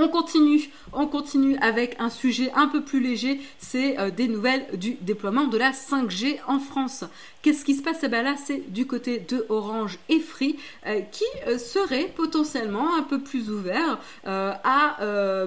[0.03, 4.97] On continue, on continue avec un sujet un peu plus léger, c'est des nouvelles du
[5.03, 7.05] déploiement de la 5G en France.
[7.43, 8.01] Qu'est-ce qui se passe?
[8.03, 12.97] Eh ben Là, c'est du côté de Orange et Free euh, qui euh, seraient potentiellement
[12.97, 14.99] un peu plus ouverts euh, à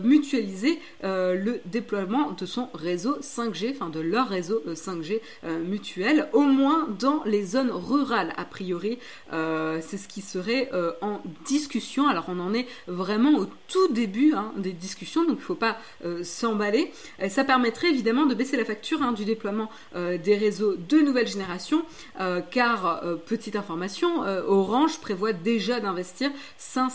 [0.04, 5.20] mutualiser le déploiement de son réseau 5G, enfin de leur réseau 5G
[5.66, 8.98] mutuel, au moins dans les zones rurales, a priori.
[9.32, 10.70] c'est ce qui serait
[11.02, 12.08] en discussion.
[12.08, 15.56] Alors, on en est vraiment au tout début hein, des discussions, donc il ne faut
[15.56, 15.78] pas
[16.24, 16.92] s'emballer.
[17.30, 21.84] ça permettrait évidemment de baisser la facture hein, du déploiement des réseaux de nouvelle génération
[22.20, 26.32] euh, car, euh, petite information, euh, Orange prévoit déjà d'investir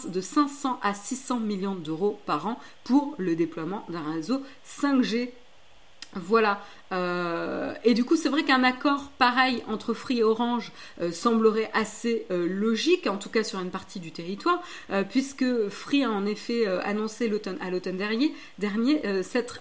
[0.09, 5.31] de 500 à 600 millions d'euros par an pour le déploiement d'un réseau 5G
[6.15, 6.61] voilà.
[7.85, 10.73] et du coup, c'est vrai qu'un accord pareil entre Free et Orange
[11.13, 14.63] semblerait assez logique, en tout cas sur une partie du territoire,
[15.11, 17.97] puisque Free a en effet annoncé à l'automne
[18.59, 19.61] dernier, s'être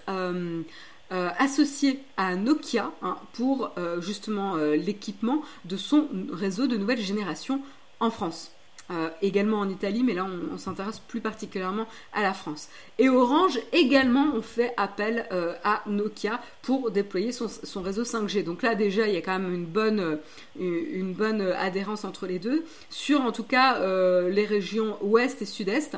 [1.10, 7.00] euh, associé à Nokia hein, pour euh, justement euh, l'équipement de son réseau de nouvelle
[7.00, 7.62] génération
[7.98, 8.52] en France.
[8.90, 12.70] Euh, également en Italie, mais là on, s'intéresse plus particulièrement à la France.
[12.98, 18.44] Et Orange également ont fait appel euh, à Nokia pour déployer son, réseau 5G.
[18.44, 20.18] Donc là déjà il y a quand même une bonne,
[21.40, 23.78] euh, adhérence entre les deux, sur en tout cas
[24.28, 25.96] les régions ouest et sud-est,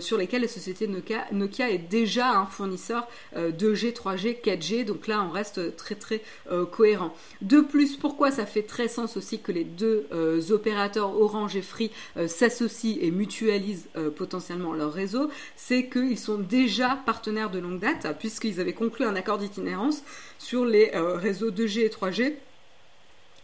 [0.00, 5.22] sur lesquelles la société Nokia, Nokia est déjà un fournisseur 2G, 3G, 4G, donc là
[5.22, 6.22] on reste très très
[6.70, 7.14] cohérent.
[7.42, 10.06] De plus, pourquoi ça fait très sens aussi que les deux
[10.50, 16.38] opérateurs Orange et Free euh, s'associent et mutualisent euh, potentiellement leur réseau, c'est qu'ils sont
[16.38, 20.02] déjà partenaires de longue date, puisqu'ils avaient conclu un accord d'itinérance
[20.38, 22.34] sur les euh, réseaux 2G et 3G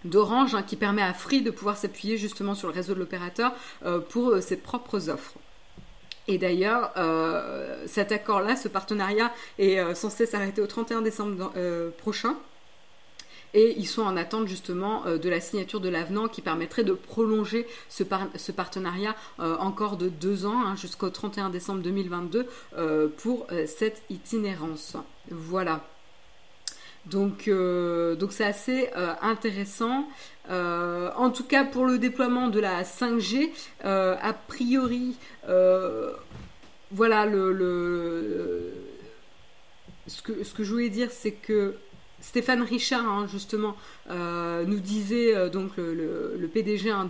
[0.05, 3.53] d'Orange hein, qui permet à Free de pouvoir s'appuyer justement sur le réseau de l'opérateur
[4.09, 5.35] pour ses propres offres.
[6.27, 6.93] Et d'ailleurs,
[7.87, 11.53] cet accord-là, ce partenariat est censé s'arrêter au 31 décembre
[11.99, 12.37] prochain
[13.55, 16.93] et ils sont en attente justement euh, de la signature de l'avenant qui permettrait de
[16.93, 18.03] prolonger ce,
[18.53, 24.97] partenariat euh, encore de deux ans hein, jusqu'au 31 décembre 2022 euh, pour cette itinérance.
[25.31, 25.85] Voilà.
[27.07, 28.89] Donc, donc c'est assez
[29.21, 30.07] intéressant.
[30.49, 33.51] en tout cas, pour le déploiement de la 5G,
[33.83, 35.17] a priori,
[36.93, 38.73] voilà le,
[40.07, 41.75] ce, que, ce que je voulais dire, c'est que
[42.23, 43.77] Stéphane Richard, hein, justement,
[44.09, 47.09] euh, nous disait, euh, donc le, PDG hein,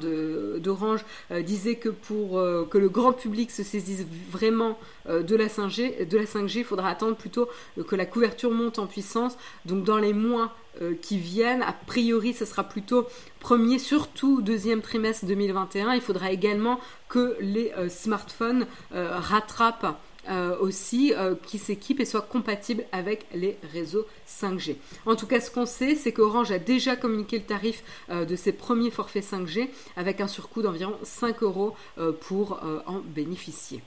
[0.58, 6.08] d'Orange, euh, disait que pour que le grand public se saisisse vraiment de la 5G,
[6.08, 7.48] de la 5G, il faudra attendre plutôt
[7.86, 9.36] que la couverture monte en puissance.
[9.66, 10.54] Donc dans les mois
[11.02, 13.06] qui viennent, a priori, ce sera plutôt
[13.40, 15.92] premier, surtout deuxième trimestre 2021.
[15.94, 22.84] Il faudra également que les smartphones rattrapent euh, aussi euh, qui s'équipent et soient compatibles
[22.92, 24.76] avec les réseaux 5G.
[25.04, 28.36] En tout cas, ce qu'on sait, c'est qu'Orange a déjà communiqué le tarif euh, de
[28.36, 31.74] ses premiers forfaits 5G avec un surcoût d'environ 5 euros
[32.20, 33.82] pour en bénéficier.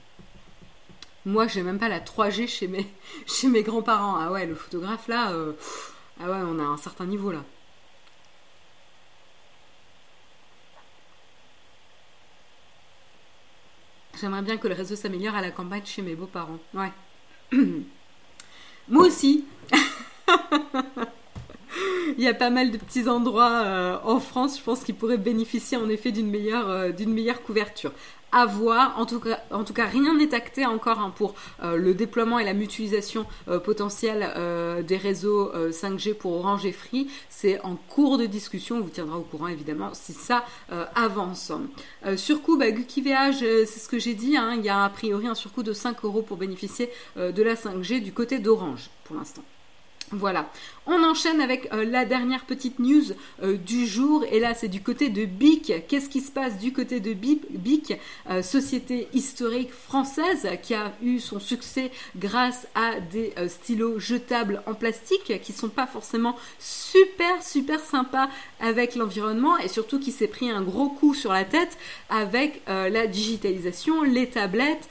[1.24, 2.86] Moi, j'ai même pas la 3G chez mes,
[3.26, 4.16] chez mes grands-parents.
[4.16, 5.32] Ah ouais, le photographe là,
[6.20, 7.42] ah ouais, on a un certain niveau là.
[14.20, 16.58] J'aimerais bien que le réseau s'améliore à la campagne chez mes beaux-parents.
[16.74, 16.92] Ouais.
[18.88, 19.44] Moi aussi.
[22.16, 25.18] Il y a pas mal de petits endroits euh, en France, je pense, qui pourraient
[25.18, 27.92] bénéficier en effet d'une meilleure, euh, d'une meilleure couverture
[28.36, 33.26] En tout cas, rien n'est acté encore hein, pour euh, le déploiement et la mutualisation
[33.64, 34.26] potentielle
[34.86, 37.08] des réseaux 5G pour Orange et Free.
[37.28, 38.76] C'est en cours de discussion.
[38.76, 40.44] On vous tiendra au courant évidemment si ça
[40.94, 41.52] avance.
[42.16, 44.36] surcoût, bah, Gukiveage, c'est ce que j'ai dit.
[44.36, 47.54] Hein, il y a a priori un surcoût de 5 euros pour bénéficier de la
[47.54, 49.42] 5G du côté d'Orange pour l'instant.
[50.12, 50.48] Voilà,
[50.86, 53.02] on enchaîne avec euh, la dernière petite news
[53.42, 55.86] euh, du jour et là c'est du côté de BIC.
[55.88, 57.98] Qu'est-ce qui se passe du côté de BIC,
[58.30, 64.74] euh, société historique française qui a eu son succès grâce à des stylos jetables en
[64.74, 68.28] plastique qui sont pas forcément super super sympas
[68.60, 71.76] avec l'environnement et surtout qui s'est pris un gros coup sur la tête
[72.08, 74.88] avec la digitalisation, les tablettes,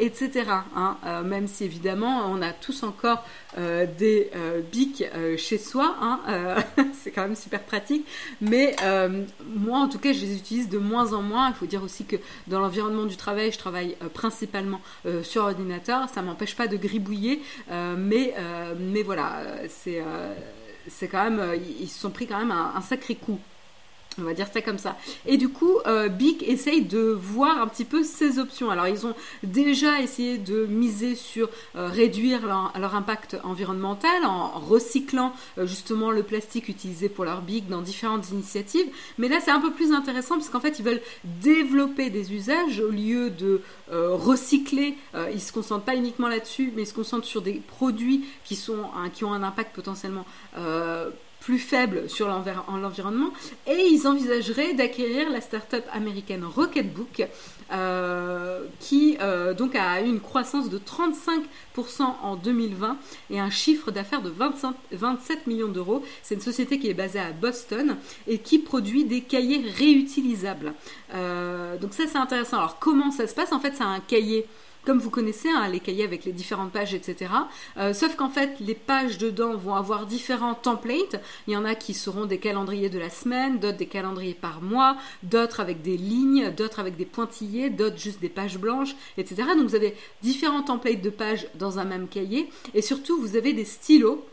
[0.00, 0.44] etc.
[0.76, 0.96] Hein.
[1.24, 3.24] même si évidemment on a tous encore
[3.56, 4.30] des
[4.72, 5.96] BIC euh, chez soi.
[6.00, 6.60] Hein, euh,
[6.92, 8.06] c'est quand même super pratique.
[8.40, 9.24] Mais euh,
[9.56, 11.48] moi, en tout cas, je les utilise de moins en moins.
[11.48, 14.80] Il faut dire aussi que dans l'environnement du travail, je travaille principalement
[15.22, 16.08] sur ordinateur.
[16.08, 17.42] Ça m'empêche pas de gribouiller.
[17.70, 18.34] mais,
[18.78, 20.02] mais voilà, c'est
[20.88, 23.38] c'est quand même, ils se sont pris quand même un sacré coup.
[24.18, 24.96] On va dire ça comme ça.
[25.26, 28.70] Et du coup, euh, Bic essaye de voir un petit peu ses options.
[28.70, 35.32] Alors, ils ont déjà essayé de miser sur euh, réduire leur, impact environnemental en recyclant
[35.58, 38.86] euh, justement le plastique utilisé pour leur Bic dans différentes initiatives.
[39.18, 42.78] Mais là, c'est un peu plus intéressant parce qu'en fait, ils veulent développer des usages
[42.80, 44.96] au lieu de recycler.
[45.32, 48.84] ils se concentrent pas uniquement là-dessus, mais ils se concentrent sur des produits qui, sont,
[49.12, 50.24] qui ont un impact potentiellement
[51.44, 53.30] plus faible sur l'environnement
[53.66, 57.28] et ils envisageraient d'acquérir la start-up américaine Rocketbook
[57.70, 61.42] euh, qui euh, a eu une croissance de 35%
[62.22, 62.96] en 2020
[63.28, 64.32] et un chiffre d'affaires de
[64.92, 66.02] 27 millions d'euros.
[66.22, 70.72] C'est une société qui est basée à Boston et qui produit des cahiers réutilisables.
[71.12, 72.56] Euh, donc ça c'est intéressant.
[72.56, 73.52] Alors comment ça se passe?
[73.52, 74.46] En fait c'est un cahier
[74.84, 77.30] comme vous connaissez hein, les cahiers avec les différentes pages, etc.
[77.76, 81.20] Euh, sauf qu'en fait, les pages dedans vont avoir différents templates.
[81.46, 84.60] Il y en a qui seront des calendriers de la semaine, d'autres des calendriers par
[84.60, 89.42] mois, d'autres avec des lignes, d'autres avec des pointillés, d'autres juste des pages blanches, etc.
[89.56, 92.50] Donc vous avez différents templates de pages dans un même cahier.
[92.74, 94.24] Et surtout, vous avez des stylos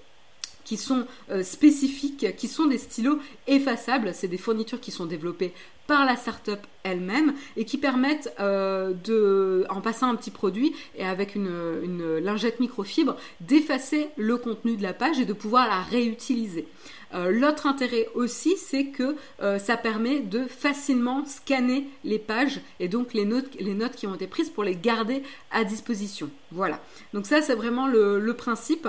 [0.71, 4.13] qui sont euh, spécifiques, qui sont des stylos effaçables.
[4.13, 5.51] C'est des fournitures qui sont développées
[5.85, 11.03] par la startup elle-même et qui permettent euh, de, en passant un petit produit et
[11.03, 16.69] avec une, lingette microfibre, d'effacer le contenu de la page et de pouvoir la réutiliser.
[17.13, 19.17] Euh, l'autre intérêt aussi, c'est que
[19.59, 24.15] ça permet de facilement scanner les pages et donc les notes, les notes qui ont
[24.15, 26.29] été prises pour les garder à disposition.
[26.53, 26.79] Voilà.
[27.13, 28.87] Donc ça, c'est vraiment le principe.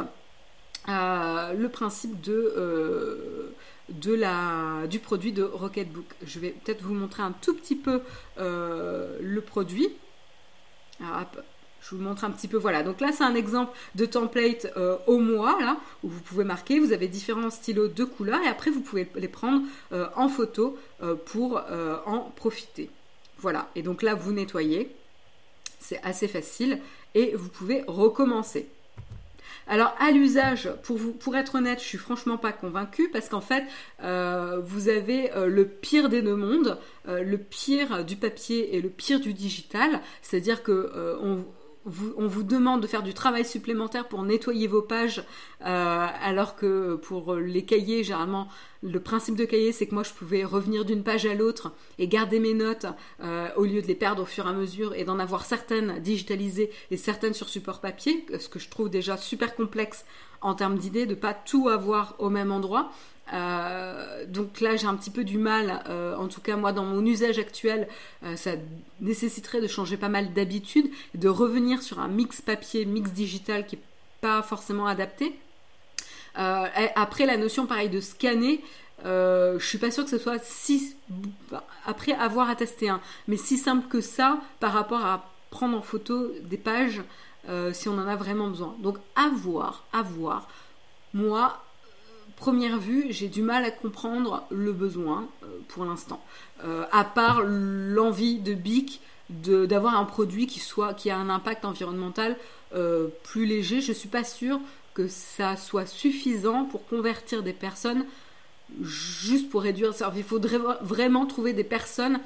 [0.88, 6.06] Euh, le principe de, euh, du produit de Rocketbook.
[6.24, 8.00] Je vais peut-être vous montrer un tout petit peu
[8.38, 9.88] euh, le produit.
[11.00, 12.56] je vous montre un petit peu.
[12.56, 14.66] Voilà, donc là c'est un exemple de template
[15.06, 18.70] au mois, là, où vous pouvez marquer, vous avez différents stylos de couleurs et après
[18.70, 19.62] vous pouvez les prendre
[20.16, 20.76] en photo
[21.26, 21.62] pour
[22.06, 22.90] en profiter.
[23.38, 24.94] Voilà, et donc là vous nettoyez,
[25.80, 26.80] c'est assez facile
[27.14, 28.68] et vous pouvez recommencer.
[29.68, 33.64] Alors à l'usage, pour, être honnête, je suis franchement pas convaincue parce qu'en fait,
[34.02, 38.80] euh, vous avez euh, le pire des deux mondes, euh, le pire du papier et
[38.80, 40.00] le pire du digital.
[40.20, 41.16] C'est-à-dire que
[41.84, 45.24] vous, demande de faire du travail supplémentaire pour nettoyer vos pages,
[45.60, 48.48] alors que pour les cahiers, généralement,
[48.82, 52.08] le principe de cahier, c'est que moi, je pouvais revenir d'une page à l'autre et
[52.08, 52.86] garder mes notes
[53.22, 56.00] euh, au lieu de les perdre au fur et à mesure et d'en avoir certaines
[56.00, 60.04] digitalisées et certaines sur support papier, ce que je trouve déjà super complexe
[60.40, 62.90] en termes d'idées, de pas tout avoir au même endroit.
[63.32, 66.84] Euh, donc là, j'ai un petit peu du mal, euh, en tout cas moi dans
[66.84, 67.88] mon usage actuel,
[68.36, 68.52] ça
[69.00, 73.76] nécessiterait de changer pas mal d'habitudes, de revenir sur un mix papier, mix digital qui
[73.76, 73.82] est
[74.20, 75.34] pas forcément adapté.
[76.38, 78.62] Euh, après, la notion, pareil, de scanner,
[79.04, 80.96] euh, je suis pas sûre que ce soit si,
[81.84, 85.82] après avoir à tester un, mais si simple que ça par rapport à prendre en
[85.82, 87.02] photo des pages
[87.48, 88.76] euh, si on en a vraiment besoin.
[88.78, 90.48] Donc à voir, à voir.
[91.12, 91.60] Moi,
[92.42, 95.28] première vue, j'ai du mal à comprendre le besoin
[95.68, 96.20] pour l'instant.
[96.90, 99.00] à part l'envie de Bic
[99.30, 102.36] d'avoir un produit qui soit qui a un impact environnemental
[103.22, 104.58] plus léger, je suis pas sûre
[104.92, 108.06] que ça soit suffisant pour convertir des personnes
[108.80, 109.92] juste pour réduire.
[110.16, 112.18] Il faudrait vraiment trouver des personnes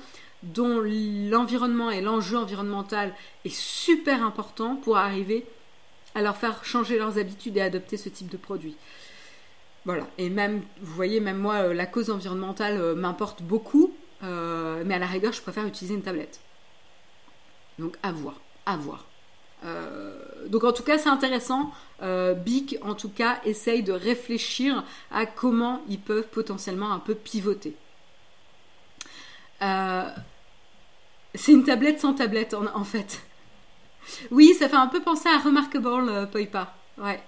[0.42, 3.12] dont l'environnement et l'enjeu environnemental
[3.44, 5.44] est super important pour arriver
[6.14, 8.76] à leur faire changer leurs habitudes et adopter ce type de produit.
[9.86, 14.82] Voilà, et même, vous voyez, même moi, euh, la cause environnementale euh, m'importe beaucoup, euh,
[14.84, 16.40] mais à la rigueur, je préfère utiliser une tablette.
[17.78, 18.34] Donc, à voir,
[18.66, 19.06] à voir.
[20.48, 21.70] donc, en tout cas, c'est intéressant.
[22.44, 27.76] Bic, en tout cas, essaye de réfléchir à comment ils peuvent potentiellement un peu pivoter.
[29.60, 33.20] c'est une tablette sans tablette, en, fait.
[34.30, 36.74] Oui, ça fait un peu penser à Remarkable Poipa.
[36.98, 37.20] Ouais.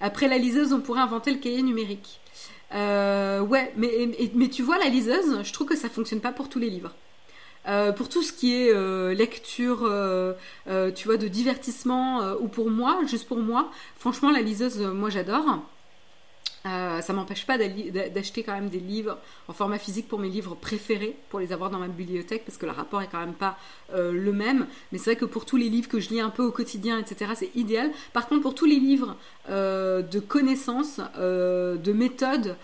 [0.00, 2.20] Après la liseuse, on pourrait inventer le cahier numérique.
[2.74, 6.58] Euh, ouais, mais, tu vois, la liseuse, je trouve que ça fonctionne pas pour tous
[6.58, 6.94] les livres.
[7.68, 9.78] Euh, pour tout ce qui est euh, lecture,
[10.94, 15.60] tu vois, de divertissement, ou pour moi, juste pour moi, franchement, la liseuse, moi j'adore.
[16.66, 20.56] Euh, ça m'empêche pas d'acheter quand même des livres en format physique pour mes livres
[20.56, 23.56] préférés, pour les avoir dans ma bibliothèque, parce que le rapport est quand même pas
[23.94, 24.66] euh, le même.
[24.90, 26.98] Mais c'est vrai que pour tous les livres que je lis un peu au quotidien,
[26.98, 27.90] etc., c'est idéal.
[28.12, 29.16] Par contre, pour tous les livres
[29.48, 32.56] euh, de connaissances, de méthodes,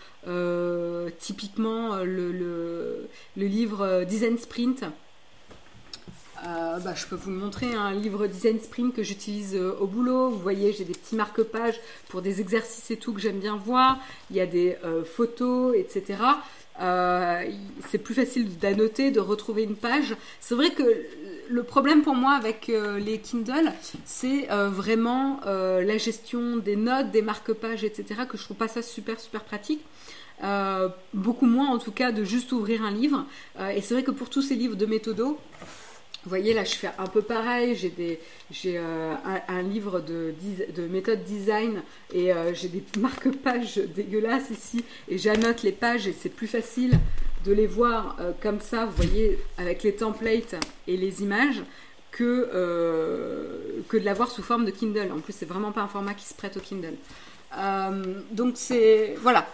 [1.18, 4.84] typiquement le, le, livre Design Sprint,
[6.44, 10.28] euh, bah, je peux vous montrer un livre Design Sprint que j'utilise euh, au boulot.
[10.30, 11.78] Vous voyez, j'ai des petits marque-pages
[12.08, 13.98] pour des exercices et tout que j'aime bien voir.
[14.30, 16.18] Il y a des euh, photos, etc.
[17.90, 20.16] c'est plus facile d'annoter, de retrouver une page.
[20.40, 20.82] C'est vrai que
[21.48, 23.72] le problème pour moi avec les Kindle,
[24.04, 28.22] c'est vraiment la gestion des notes, des marque-pages, etc.
[28.28, 29.84] que je trouve pas ça super, super pratique.
[31.14, 33.26] beaucoup moins en tout cas de juste ouvrir un livre.
[33.76, 35.38] et c'est vrai que pour tous ces livres de méthodo,
[36.24, 37.74] vous voyez, là, je fais un peu pareil.
[37.76, 39.14] J'ai, euh,
[39.48, 40.32] un, livre de,
[40.74, 41.82] de méthode design
[42.14, 44.84] et euh, j'ai des marque-pages dégueulasses ici.
[45.08, 46.92] Et j'annote les pages et c'est plus facile
[47.44, 50.54] de les voir euh, comme ça, vous voyez, avec les templates
[50.86, 51.62] et les images,
[52.12, 55.10] que, que de l'avoir sous forme de Kindle.
[55.12, 56.94] En plus, c'est vraiment pas un format qui se prête au Kindle.
[58.32, 59.16] donc, c'est.
[59.22, 59.48] Voilà,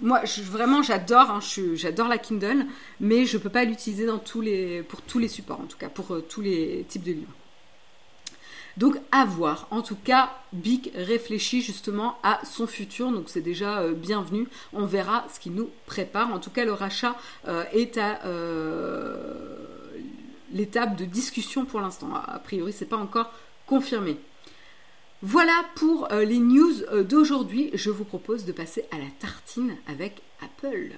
[0.00, 1.40] moi, vraiment, j'adore, hein,
[1.74, 2.66] j'adore la Kindle,
[3.00, 6.20] mais je ne peux pas l'utiliser pour tous les supports, en tout cas, pour euh,
[6.26, 7.32] tous les types de livres.
[8.76, 9.66] Donc, à voir.
[9.70, 14.46] En tout cas, Bic réfléchit justement à son futur, donc c'est déjà euh, bienvenu.
[14.72, 16.32] On verra ce qui nous prépare.
[16.32, 17.16] En tout cas, le rachat
[17.48, 18.20] euh, est à
[20.52, 22.08] l'étape de discussion pour l'instant.
[22.14, 23.32] A priori, c'est pas encore
[23.66, 24.16] confirmé.
[25.22, 27.70] Voilà pour euh, les news euh, d'aujourd'hui.
[27.74, 30.92] Je vous propose de passer à la tartine avec Apple.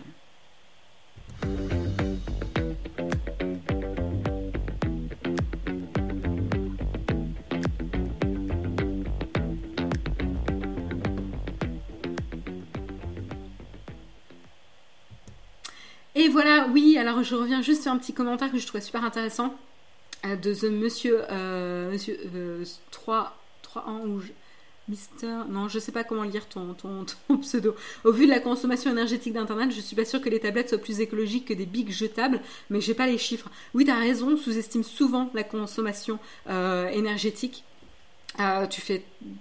[16.14, 19.04] Et voilà, oui, alors je reviens juste sur un petit commentaire que je trouvais super
[19.04, 19.52] intéressant
[20.24, 21.22] euh, de The Monsieur,
[21.90, 22.20] monsieur
[22.92, 23.41] 3
[24.06, 24.20] ou
[24.88, 26.74] Mister, non, je sais pas comment lire ton,
[27.40, 27.74] pseudo.
[28.04, 30.78] Au vu de la consommation énergétique d'Internet, je suis pas sûre que les tablettes soient
[30.78, 33.50] plus écologiques que des bigs jetables, mais j'ai pas les chiffres.
[33.74, 36.18] Oui, tu as raison, on sous-estime souvent la consommation
[36.48, 37.64] euh, énergétique.
[38.40, 38.80] Euh, tu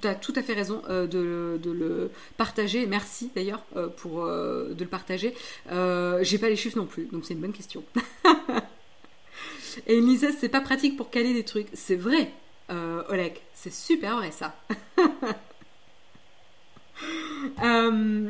[0.03, 2.85] as tout à fait raison euh, de, le partager.
[2.85, 3.63] Merci d'ailleurs
[3.97, 5.33] pour de le partager.
[5.69, 7.83] j'ai pas les chiffres non plus, donc c'est une bonne question.
[9.87, 11.67] Et Lisa, c'est pas pratique pour caler des trucs.
[11.73, 12.31] C'est vrai,
[12.71, 13.33] euh, Oleg.
[13.53, 14.55] C'est super vrai ça.
[17.63, 18.29] Euh,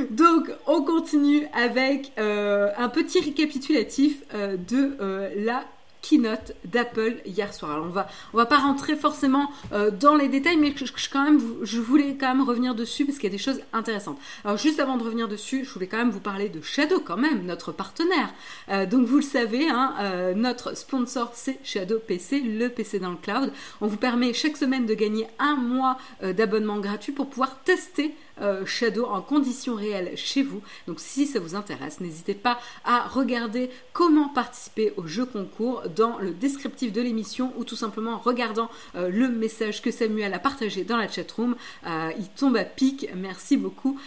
[0.10, 4.96] donc, on continue avec euh, un petit récapitulatif de
[5.44, 5.66] la
[6.02, 7.72] keynote d'Apple hier soir.
[7.72, 11.24] Alors on va on va pas rentrer forcément euh, dans les détails, mais je, quand
[11.24, 14.18] même je voulais quand même revenir dessus parce qu'il y a des choses intéressantes.
[14.44, 17.16] Alors juste avant de revenir dessus, je voulais quand même vous parler de Shadow quand
[17.16, 18.32] même, notre partenaire.
[18.70, 23.10] Euh, donc vous le savez, hein, euh, notre sponsor c'est Shadow PC, le PC dans
[23.10, 23.52] le cloud.
[23.80, 28.64] On vous permet chaque semaine de gagner un mois d'abonnement gratuit pour pouvoir tester euh,
[28.66, 30.62] Shadow en conditions réelles chez vous.
[30.86, 36.18] Donc si ça vous intéresse, n'hésitez pas à regarder comment participer au jeu concours dans
[36.18, 40.38] le descriptif de l'émission ou tout simplement en regardant euh, le message que Samuel a
[40.38, 41.56] partagé dans la chatroom.
[41.86, 43.98] Euh, il tombe à pic, merci beaucoup.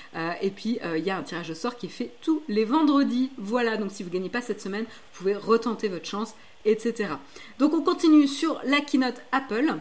[0.42, 3.32] et puis il y a un tirage au sort qui est fait tous les vendredis.
[3.38, 7.14] Voilà, donc si vous ne gagnez pas cette semaine, vous pouvez retenter votre chance, etc.
[7.60, 9.76] Donc on continue sur la keynote Apple.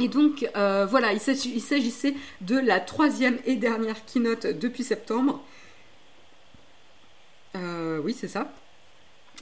[0.00, 5.42] Et donc euh, voilà, il s'agissait de la troisième et dernière keynote depuis septembre.
[7.54, 8.52] Euh, oui, c'est ça.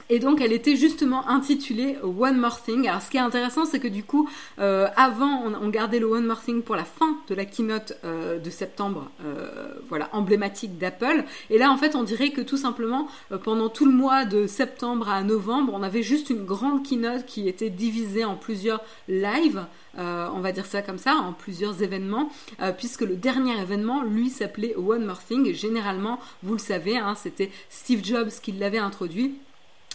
[0.09, 2.87] Et donc elle était justement intitulée One More Thing.
[2.87, 4.29] Alors ce qui est intéressant c'est que du coup
[4.59, 8.37] euh, avant on, gardait le One More Thing pour la fin de la keynote euh,
[8.37, 11.23] de septembre, euh, voilà emblématique d'Apple.
[11.49, 13.07] Et là en fait on dirait que tout simplement
[13.43, 17.47] pendant tout le mois de septembre à novembre on avait juste une grande keynote qui
[17.47, 19.65] était divisée en plusieurs lives.
[19.97, 22.29] on va dire ça comme ça, en plusieurs événements,
[22.77, 25.53] puisque le dernier événement, lui, s'appelait One More Thing.
[25.53, 29.35] généralement, vous le savez, hein, c'était Steve Jobs qui l'avait introduit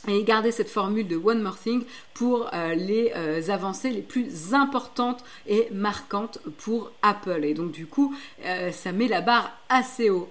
[0.09, 1.84] et garder cette formule de One More Thing
[2.20, 7.46] pour euh, les euh, avancées les plus importantes et marquantes pour Apple.
[7.46, 8.14] Et donc du coup,
[8.44, 10.28] euh, ça met la barre assez haut.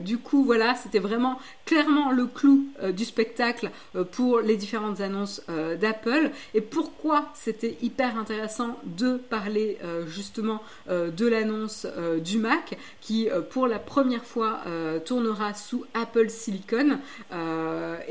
[0.00, 3.70] du coup, voilà, c'était vraiment clairement le clou du spectacle
[4.12, 5.40] pour les différentes annonces
[5.80, 6.30] d'Apple.
[6.52, 10.60] Et pourquoi c'était hyper intéressant de parler justement
[10.90, 11.86] de l'annonce
[12.22, 14.60] du Mac qui pour la première fois
[15.06, 16.98] tournera sous Apple Silicon.
[17.32, 17.36] et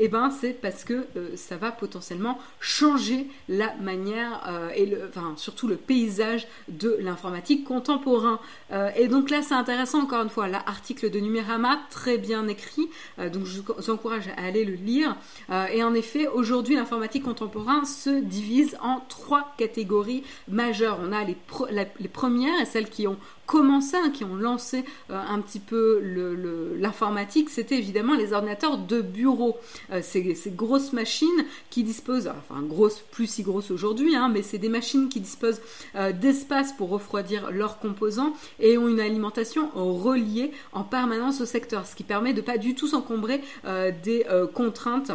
[0.00, 1.06] eh ben c'est parce que
[1.36, 3.13] ça va potentiellement changer
[3.48, 8.40] la manière euh, et enfin, surtout le paysage de l'informatique contemporain.
[8.72, 12.88] Euh, et donc là, c'est intéressant encore une fois, l'article de Numérama, très bien écrit,
[13.32, 15.16] donc je vous encourage à aller le lire.
[15.72, 20.98] et en effet, aujourd'hui, l'informatique contemporaine se divise en trois catégories majeures.
[21.02, 21.36] On a les,
[22.00, 26.00] les premières et celles qui ont commencé, hein, qui ont lancé euh, un petit peu
[26.78, 29.56] l'informatique, c'était évidemment les ordinateurs de bureau.
[29.92, 31.28] Euh, ces, grosses machines
[31.70, 35.60] qui disposent, enfin grosses, plus si grosses aujourd'hui, hein, mais c'est des machines qui disposent
[35.94, 41.86] euh, d'espace pour refroidir leurs composants et ont une alimentation reliée en permanence au secteur,
[41.86, 43.42] ce qui permet de pas du tout s'encombrer
[44.02, 45.12] des contraintes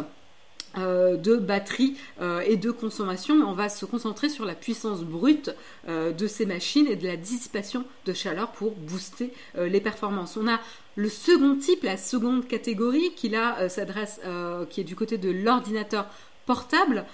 [0.78, 5.02] euh, de batterie euh, et de consommation, mais on va se concentrer sur la puissance
[5.02, 5.50] brute
[5.88, 10.36] euh, de ces machines et de la dissipation de chaleur pour booster les performances.
[10.36, 10.60] On a
[10.94, 14.20] le second type, la seconde catégorie qui là s'adresse,
[14.68, 16.06] qui est du côté de l'ordinateur
[16.46, 17.04] portable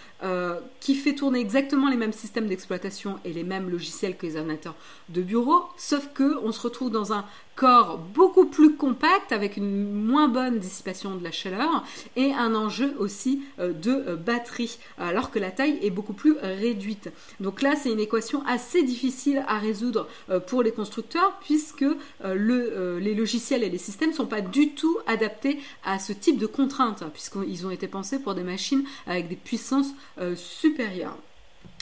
[0.80, 4.74] qui fait tourner exactement les mêmes systèmes d'exploitation et les mêmes logiciels que les ordinateurs
[5.08, 7.24] de bureau, sauf que on se retrouve dans un
[7.56, 11.84] corps beaucoup plus compact avec une moins bonne dissipation de la chaleur
[12.14, 16.36] et un enjeu aussi euh, de euh, batterie, alors que la taille est beaucoup plus
[16.42, 17.10] réduite.
[17.40, 20.06] Donc là, c'est une équation assez difficile à résoudre
[20.46, 21.84] pour les constructeurs puisque
[22.24, 26.38] le, les logiciels et les systèmes ne sont pas du tout adaptés à ce type
[26.38, 31.16] de contraintes, puisqu'ils ont été pensés pour des machines avec des puissances euh, supérieures.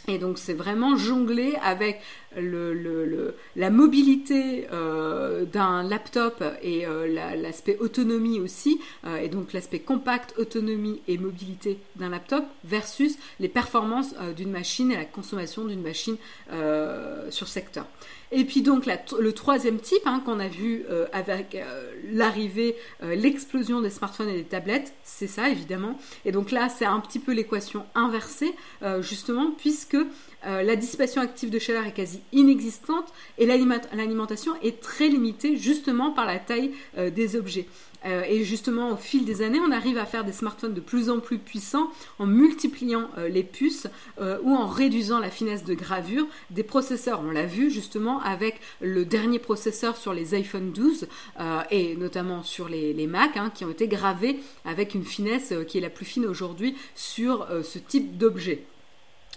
[0.06, 2.00] Et donc c'est vraiment jongler avec
[3.56, 10.34] la mobilité euh, d'un laptop et euh, l'aspect autonomie aussi, euh, et donc l'aspect compact,
[10.36, 16.16] autonomie et mobilité d'un laptop versus les performances d'une machine et la consommation d'une machine
[17.30, 17.86] sur secteur.
[18.36, 21.56] Et puis donc le troisième type hein, qu'on a vu avec
[22.10, 25.96] l'arrivée, l'explosion des smartphones et des tablettes, c'est ça évidemment.
[26.24, 28.52] Et donc là c'est un petit peu l'équation inversée
[29.00, 29.96] justement puisque
[30.46, 36.10] euh, la dissipation active de chaleur est quasi inexistante et l'alimentation est très limitée justement
[36.10, 37.66] par la taille euh, des objets.
[38.04, 41.08] Euh, et justement, au fil des années, on arrive à faire des smartphones de plus
[41.08, 43.86] en plus puissants en multipliant les puces
[44.20, 47.22] ou en réduisant la finesse de gravure des processeurs.
[47.26, 51.06] On l'a vu justement avec le dernier processeur sur les iPhone 12
[51.70, 55.80] et notamment sur les, Mac hein, qui ont été gravés avec une finesse qui est
[55.80, 58.66] la plus fine aujourd'hui sur ce type d'objet.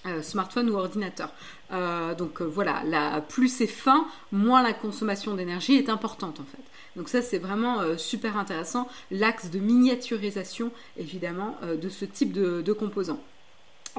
[0.06, 1.32] Euh, smartphone ou ordinateur.
[1.72, 6.43] Euh, donc euh, voilà, la, plus c'est fin, moins la consommation d'énergie est importante en
[6.43, 6.62] fait.
[6.95, 13.22] Donc ça c'est vraiment super intéressant, l'axe de miniaturisation évidemment de ce type de, composants.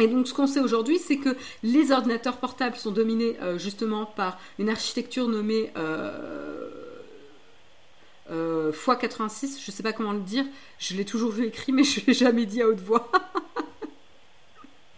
[0.00, 4.36] Et donc ce qu'on sait aujourd'hui, c'est que les ordinateurs portables sont dominés justement par
[4.58, 5.70] une architecture nommée
[8.28, 10.44] x86, je ne sais pas comment le dire,
[10.80, 13.12] je l'ai toujours vu écrit mais je ne l'ai jamais dit à haute voix.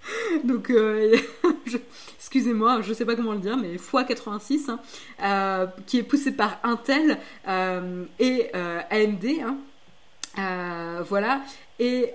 [0.44, 1.16] Donc, euh,
[2.18, 4.80] excusez-moi, je ne sais pas comment le dire, mais x86, hein,
[5.22, 9.26] euh, qui est poussé par Intel euh, et AMD.
[10.36, 11.02] Hein.
[11.08, 11.42] voilà.
[11.78, 12.12] Et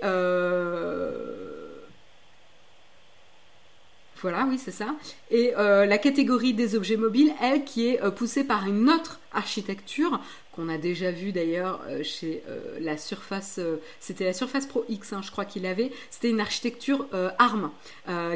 [4.22, 4.94] voilà, oui, c'est ça.
[5.30, 10.20] Et la catégorie des objets mobiles, elle, qui est poussée par une autre architecture
[10.56, 14.86] qu'on a déjà vu d'ailleurs euh, chez euh, la Surface, euh, c'était la Surface Pro
[14.88, 17.06] X, hein, je crois qu'il avait, c'était une architecture
[17.38, 17.70] ARM,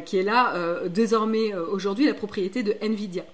[0.05, 0.55] qui est là
[0.89, 3.25] désormais aujourd'hui la propriété de Nvidia.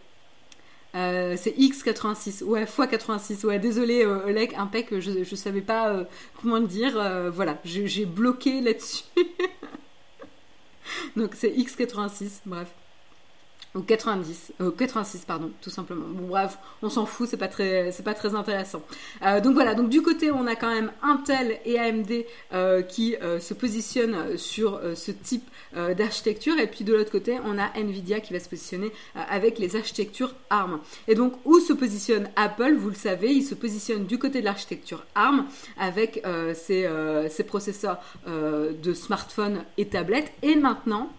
[0.94, 6.06] c'est X86, ouais, x86, ouais, désolé, Olek, impec, je ne savais pas
[6.40, 6.92] comment le dire,
[7.32, 9.04] voilà, j'ai bloqué là-dessus.
[11.16, 12.68] Donc c'est X86, bref.
[13.76, 16.06] Ou 90, 86 euh, pardon, tout simplement.
[16.08, 18.82] Bon, bref, on s'en fout, c'est pas très, c'est pas très intéressant.
[19.22, 23.14] Euh, donc voilà, donc du côté on a quand même Intel et AMD euh, qui
[23.40, 28.32] se positionnent sur ce type d'architecture, et puis de l'autre côté on a Nvidia qui
[28.32, 30.80] va se positionner avec les architectures ARM.
[31.08, 32.74] Et donc où se positionne Apple?
[32.76, 35.46] Vous le savez, il se positionne du côté de l'architecture ARM
[35.78, 36.22] avec
[36.54, 36.88] ses,
[37.28, 41.10] ses, processeurs de smartphones et tablettes, et maintenant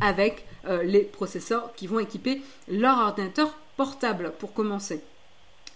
[0.00, 5.02] avec euh, les processeurs qui vont équiper leur ordinateur portable pour commencer.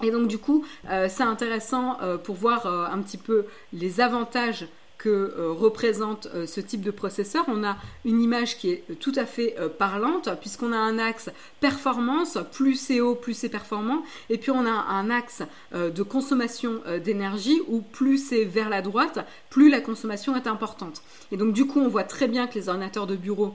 [0.02, 4.68] Et donc du coup, euh, c'est intéressant euh, pour voir un petit peu les avantages
[4.98, 7.44] que représente ce type de processeur.
[7.48, 7.76] On a
[8.06, 11.28] une image qui est tout à fait parlante puisqu'on a un axe
[11.60, 15.42] performance, plus c'est haut, plus c'est performant, et puis on a un axe
[15.74, 19.18] de consommation d'énergie où plus c'est vers la droite,
[19.50, 21.02] plus la consommation est importante.
[21.30, 23.54] Et donc du coup, on voit très bien que les ordinateurs de bureau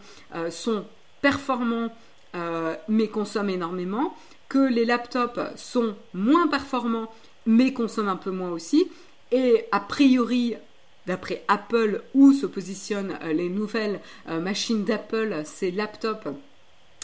[0.51, 0.85] sont
[1.21, 1.89] performants
[2.35, 4.15] euh, mais consomment énormément,
[4.47, 7.09] que les laptops sont moins performants
[7.45, 8.89] mais consomment un peu moins aussi,
[9.31, 10.55] et a priori,
[11.07, 13.99] d'après Apple, où se positionnent euh, les nouvelles
[14.29, 16.27] euh, machines d'Apple, ces laptops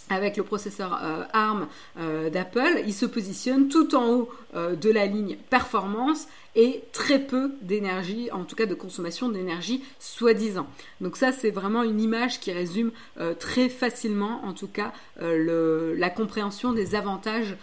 [0.10, 1.68] avec le processeur euh, ARM
[2.00, 7.20] euh, d'Apple, il se positionne tout en haut euh, de la ligne performance et très
[7.20, 10.68] peu d'énergie, en tout cas de consommation d'énergie soi-disant.
[11.02, 12.92] Donc ça c'est vraiment une image qui résume
[13.38, 17.56] très facilement en tout cas la compréhension des avantages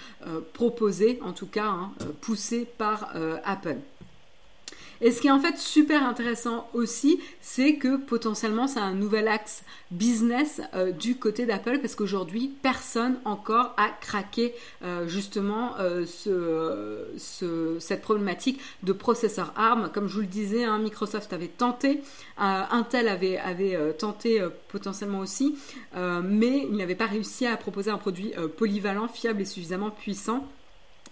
[0.53, 1.91] proposés, en tout cas hein,
[2.21, 3.13] poussés par
[3.45, 3.79] Apple.
[5.01, 9.29] Et ce qui est en fait super intéressant aussi, c'est que potentiellement c'est un nouvel
[9.29, 16.05] axe business euh, du côté d'Apple parce qu'aujourd'hui personne encore a craqué euh, justement euh,
[16.07, 19.91] ce, cette problématique de processeur ARM.
[19.93, 22.01] Comme je vous le disais, hein, Microsoft avait tenté,
[22.39, 25.57] Intel avait, avait tenté potentiellement aussi,
[25.95, 30.47] mais il n'avait pas réussi à proposer un produit polyvalent, fiable et suffisamment puissant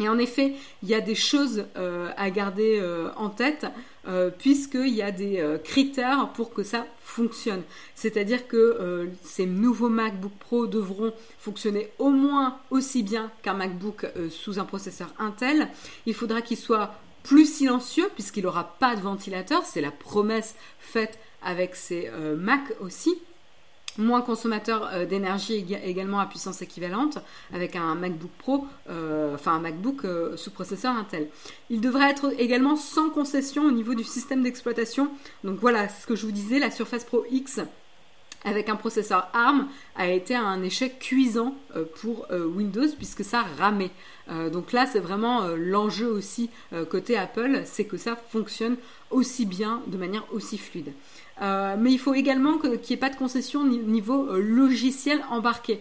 [0.00, 3.66] et en effet, il y a des choses euh, à garder euh, en tête,
[4.08, 7.62] euh, puisqu'il y a des critères pour que ça fonctionne.
[7.94, 14.58] C'est-à-dire que ces nouveaux MacBook Pro devront fonctionner au moins aussi bien qu'un MacBook sous
[14.58, 15.68] un processeur Intel.
[16.06, 19.62] Il faudra qu'il soit plus silencieux, puisqu'il n'aura pas de ventilateur.
[19.64, 23.18] C'est la promesse faite avec ces Mac aussi
[23.98, 27.18] moins consommateur euh, d'énergie également à puissance équivalente
[27.52, 31.28] avec un MacBook Pro, euh, enfin un MacBook euh, sous processeur Intel.
[31.70, 35.10] Il devrait être également sans concession au niveau du système d'exploitation.
[35.44, 37.60] Donc voilà, ce que je vous disais, la Surface Pro X
[38.44, 41.54] avec un processeur ARM a été un échec cuisant
[42.00, 43.92] pour Windows puisque ça ramait.
[44.52, 46.50] donc là, c'est vraiment l'enjeu aussi
[46.90, 48.78] côté Apple, c'est que ça fonctionne
[49.12, 50.92] aussi bien, de manière aussi fluide.
[51.42, 55.80] Euh, mais il faut également qu'il n'y ait pas de concession niveau euh, logiciel embarqué.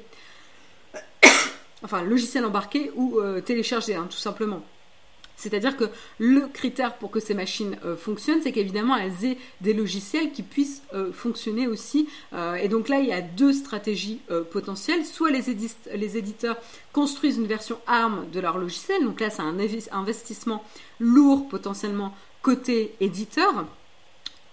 [1.83, 4.63] enfin, logiciel embarqué ou euh, téléchargé, hein, tout simplement.
[5.35, 5.85] C'est-à-dire que
[6.19, 10.83] le critère pour que ces machines fonctionnent, c'est qu'évidemment elles aient des logiciels qui puissent
[11.13, 12.07] fonctionner aussi.
[12.59, 15.03] et donc là, il y a deux stratégies potentielles.
[15.03, 15.41] Soit les,
[15.95, 16.57] les, éditeurs
[16.93, 19.03] construisent une version ARM de leur logiciel.
[19.03, 19.57] Donc là, c'est un
[19.93, 20.63] investissement
[20.99, 23.65] lourd potentiellement côté éditeur.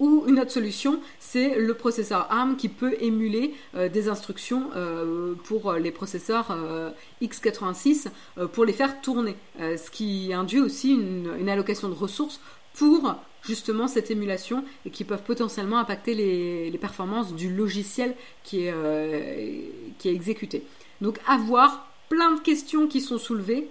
[0.01, 5.35] Ou une autre solution, c'est le processeur ARM qui peut émuler euh, des instructions euh,
[5.45, 6.91] pour les processeurs euh,
[7.21, 8.07] x86
[8.53, 12.41] pour les faire tourner, ce qui induit aussi une, allocation de ressources
[12.75, 19.73] pour justement cette émulation et qui peuvent potentiellement impacter les, performances du logiciel qui est,
[19.99, 20.65] qui est exécuté.
[21.01, 23.69] Donc à voir, plein de questions qui sont soulevées,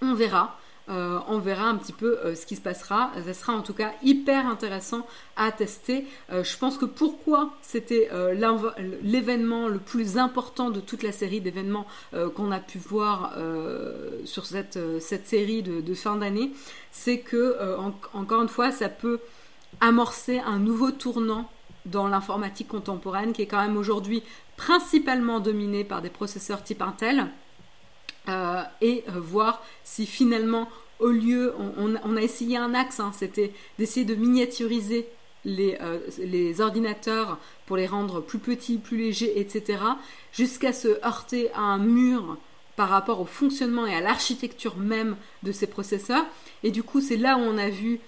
[0.00, 0.58] on verra.
[0.88, 3.12] Euh, on verra un petit peu euh, ce qui se passera.
[3.24, 5.06] Ça sera en tout cas hyper intéressant
[5.36, 6.06] à tester.
[6.32, 8.10] Euh, je pense que pourquoi c'était
[9.02, 11.86] l'événement le plus important de toute la série d'événements
[12.34, 13.34] qu'on a pu voir
[14.24, 16.52] sur cette, série de, fin d'année,
[16.90, 17.56] c'est que,
[18.12, 19.20] encore une fois, ça peut
[19.80, 21.50] amorcer un nouveau tournant
[21.86, 24.22] dans l'informatique contemporaine qui est quand même aujourd'hui
[24.56, 27.28] principalement dominée par des processeurs type Intel.
[28.28, 30.68] Euh, et euh, voir si finalement,
[30.98, 35.08] au lieu, on, a essayé un axe, hein, c'était d'essayer de miniaturiser
[35.44, 39.82] les, euh, les, ordinateurs pour les rendre plus petits, plus légers, etc.,
[40.32, 42.36] jusqu'à se heurter à un mur
[42.76, 46.24] par rapport au fonctionnement et à l'architecture même de ces processeurs.
[46.62, 47.98] Et du coup, c'est là où on a vu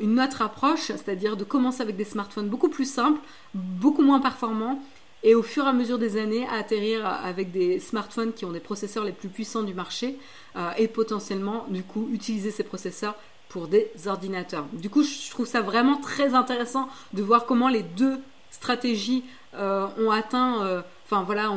[0.00, 3.18] une autre approche, c'est-à-dire de commencer avec des smartphones beaucoup plus simples,
[3.54, 4.80] beaucoup moins performants,
[5.24, 8.60] et au fur et à mesure des années atterrir avec des smartphones qui ont des
[8.60, 10.16] processeurs les plus puissants du marché
[10.54, 13.16] euh, et potentiellement du coup utiliser ces processeurs
[13.48, 14.66] pour des ordinateurs.
[14.72, 18.18] Du coup, je trouve ça vraiment très intéressant de voir comment les deux
[18.50, 21.52] stratégies euh, ont atteint enfin voilà,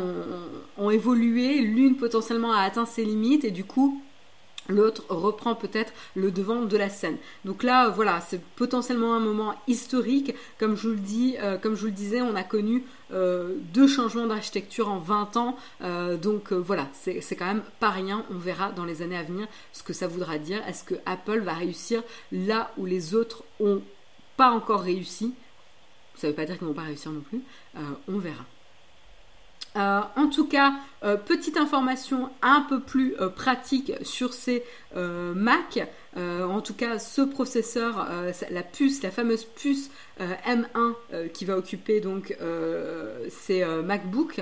[0.77, 1.59] ont évolué.
[1.59, 4.01] L'une potentiellement a atteint ses limites et du coup,
[4.67, 7.17] l'autre reprend peut-être le devant de la scène.
[7.45, 10.35] Donc là, voilà, c'est potentiellement un moment historique.
[10.59, 15.37] Comme je vous le euh, disais, on a connu euh, deux changements d'architecture en 20
[15.37, 15.57] ans.
[15.81, 18.25] Euh, donc voilà, c'est quand même pas rien.
[18.31, 20.65] On verra dans les années à venir ce que ça voudra dire.
[20.67, 23.81] Est-ce que Apple va réussir là où les autres ont
[24.35, 25.33] pas encore réussi?
[26.15, 27.41] Ça ne veut pas dire qu'ils vont pas réussir non plus.
[28.07, 28.43] on verra.
[29.77, 30.73] Euh, en tout cas,
[31.03, 34.63] euh, petite information un peu plus euh, pratique sur ces
[34.95, 35.79] Mac.
[36.15, 38.07] en tout cas, ce processeur,
[38.49, 42.35] la puce, la fameuse puce M1 qui va occuper donc
[43.29, 44.41] ces MacBooks.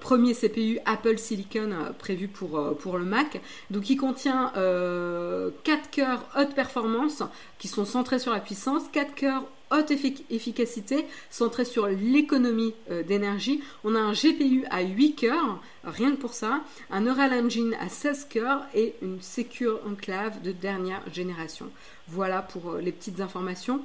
[0.00, 1.70] premier CPU Apple Silicon
[2.00, 3.40] prévu pour, pour le Mac.
[3.70, 7.22] Donc il contient 4 cœurs haute performance
[7.58, 13.62] qui sont centrés sur la puissance, 4 cœurs haute efficacité centrée sur l'économie euh, d'énergie.
[13.84, 16.60] On a un GPU à 8 cœurs, rien que pour ça,
[16.90, 21.70] un Neural Engine à 16 cœurs et une Secure Enclave de dernière génération.
[22.08, 23.80] Voilà pour euh, les petites informations.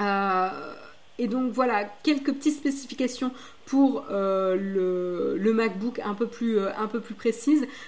[0.00, 0.74] Euh,
[1.18, 3.32] et donc voilà, quelques petites spécifications
[3.66, 6.70] pour euh, le, MacBook un peu plus, euh.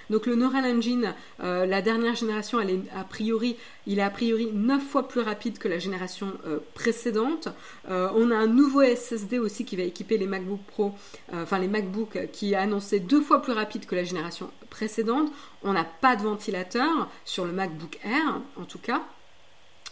[0.09, 3.55] Donc le Neural Engine, euh, la dernière génération, elle est a priori,
[3.87, 6.33] il est a priori 9 fois plus rapide que la génération
[6.73, 7.47] précédente.
[7.87, 10.93] on a un nouveau SSD aussi qui va équiper les MacBook Pro,
[11.31, 15.31] enfin les MacBook qui est annoncé deux fois plus rapide que la génération précédente.
[15.63, 19.03] On n'a pas de ventilateur sur le MacBook Air en tout cas.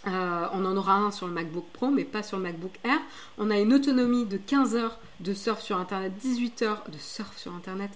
[0.06, 3.00] Euh, on en aura un sur le MacBook Pro, mais pas sur le MacBook Air.
[3.38, 7.36] On a une autonomie de 15 heures de surf sur Internet, 18 heures de surf
[7.38, 7.89] sur Internet.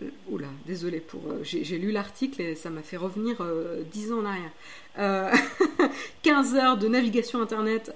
[0.00, 1.20] Euh, oula, désolé pour.
[1.26, 3.44] Euh, j'ai lu l'article et ça m'a fait revenir
[3.92, 5.90] 10 ans en arrière.
[6.22, 7.94] 15 heures de navigation Internet,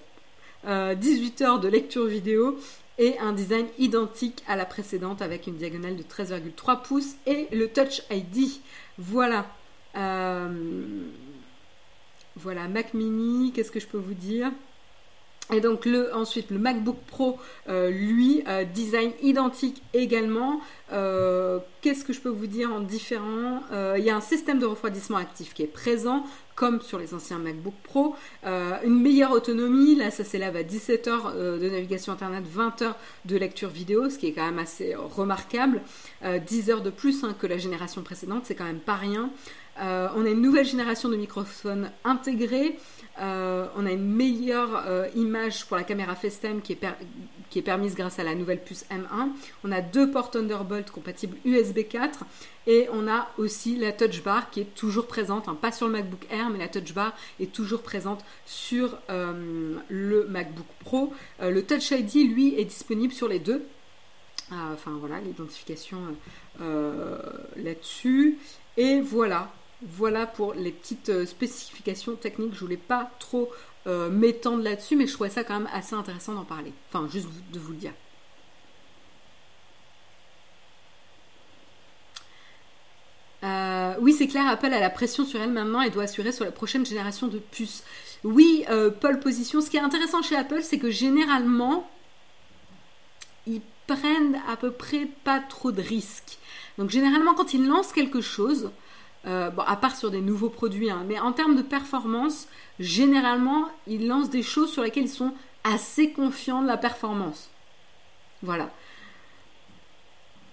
[0.65, 2.59] 18 heures de lecture vidéo
[2.99, 7.69] et un design identique à la précédente avec une diagonale de 13,3 pouces et le
[7.69, 8.61] Touch ID.
[8.99, 9.47] Voilà.
[12.37, 14.53] Voilà, Mac Mini, qu'est-ce que je peux vous dire?
[15.53, 20.61] Et donc le, ensuite le MacBook Pro, euh, lui, euh, design identique également.
[20.93, 23.63] Euh, qu'est-ce que je peux vous dire en différent?
[23.97, 26.25] Il y a un système de refroidissement actif qui est présent,
[26.57, 28.17] comme sur les anciens MacBook Pro.
[28.45, 33.37] une meilleure autonomie, là ça s'élève à 17 heures de navigation Internet, 20 heures de
[33.37, 35.83] lecture vidéo, ce qui est quand même assez remarquable.
[36.25, 39.31] 10 heures de plus hein, que la génération précédente, c'est quand même pas rien.
[39.81, 42.79] Euh, on a une nouvelle génération de microphones intégrés.
[43.19, 48.19] Euh, on a une meilleure euh, image pour la caméra FaceTime qui est, permise grâce
[48.19, 49.31] à la nouvelle puce M1.
[49.65, 52.25] On a deux ports Thunderbolt compatibles USB 4
[52.67, 55.93] et on a aussi la Touch Bar qui est toujours présente, hein, pas sur le
[55.93, 61.13] MacBook Air, mais la Touch Bar est toujours présente sur le MacBook Pro.
[61.41, 63.65] le Touch ID, lui, est disponible sur les deux.
[64.51, 65.99] Enfin voilà, l'identification
[67.57, 68.39] là-dessus.
[68.77, 69.51] Et voilà,
[69.83, 72.55] voilà pour les petites euh, spécifications techniques.
[72.55, 73.51] Je voulais pas trop
[73.87, 76.73] euh, m'étendre là-dessus, mais je trouvais ça quand même assez intéressant d'en parler.
[76.89, 77.93] Enfin, juste de vous le dire.
[83.45, 86.45] Euh, oui, c'est clair, Apple a la pression sur elle maintenant et doit assurer sur
[86.45, 87.85] la prochaine génération de puces.
[88.25, 88.65] Oui,
[89.01, 89.61] pole position.
[89.61, 91.89] Ce qui est intéressant chez Apple, c'est que généralement,
[93.47, 96.39] ils prennent à peu près pas trop de risques.
[96.79, 98.71] Donc généralement, quand ils lancent quelque chose,
[99.27, 102.49] euh, bon, à part sur des nouveaux produits, hein, mais en termes de performance,
[102.79, 107.51] généralement, ils lancent des choses sur lesquelles ils sont assez confiants de la performance.
[108.43, 108.71] Voilà.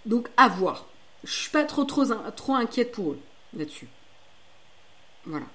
[0.05, 0.87] Donc à voir.
[1.23, 2.05] Je suis pas trop trop,
[2.35, 3.19] trop inquiète pour eux
[3.55, 3.87] là-dessus.
[5.25, 5.45] Voilà.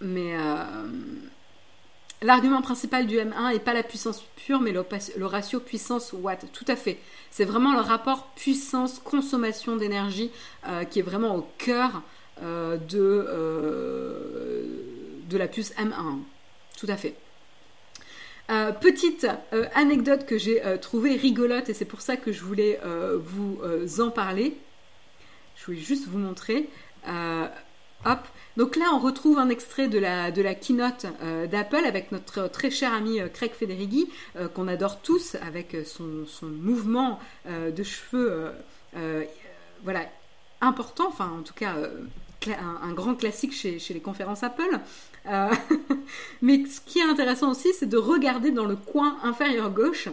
[0.00, 0.86] Mais euh,
[2.22, 6.46] L'argument principal du M1 n'est pas la puissance pure, mais le, ratio puissance-watt.
[6.52, 6.98] Tout à fait.
[7.30, 10.30] C'est vraiment le rapport puissance-consommation d'énergie
[10.68, 12.02] euh, qui est vraiment au cœur
[12.42, 14.64] euh, de, euh,
[15.28, 16.20] de la puce M1.
[16.78, 17.14] Tout à fait.
[18.80, 19.26] petite
[19.74, 22.78] anecdote que j'ai trouvée rigolote et c'est pour ça que je voulais
[23.24, 23.60] vous
[24.00, 24.56] en parler.
[25.56, 26.68] Je voulais juste vous montrer.
[28.56, 32.92] Donc là, on retrouve un extrait de la, keynote euh, d'Apple avec notre très cher
[32.92, 38.52] ami euh, Craig Federighi, euh, qu'on adore tous, avec son, son mouvement de cheveux
[39.84, 40.02] voilà,
[40.60, 41.74] important, enfin en tout cas
[42.82, 44.78] un, grand classique chez, chez, les conférences Apple.
[46.42, 50.08] mais ce qui est intéressant aussi, c'est de regarder dans le coin inférieur gauche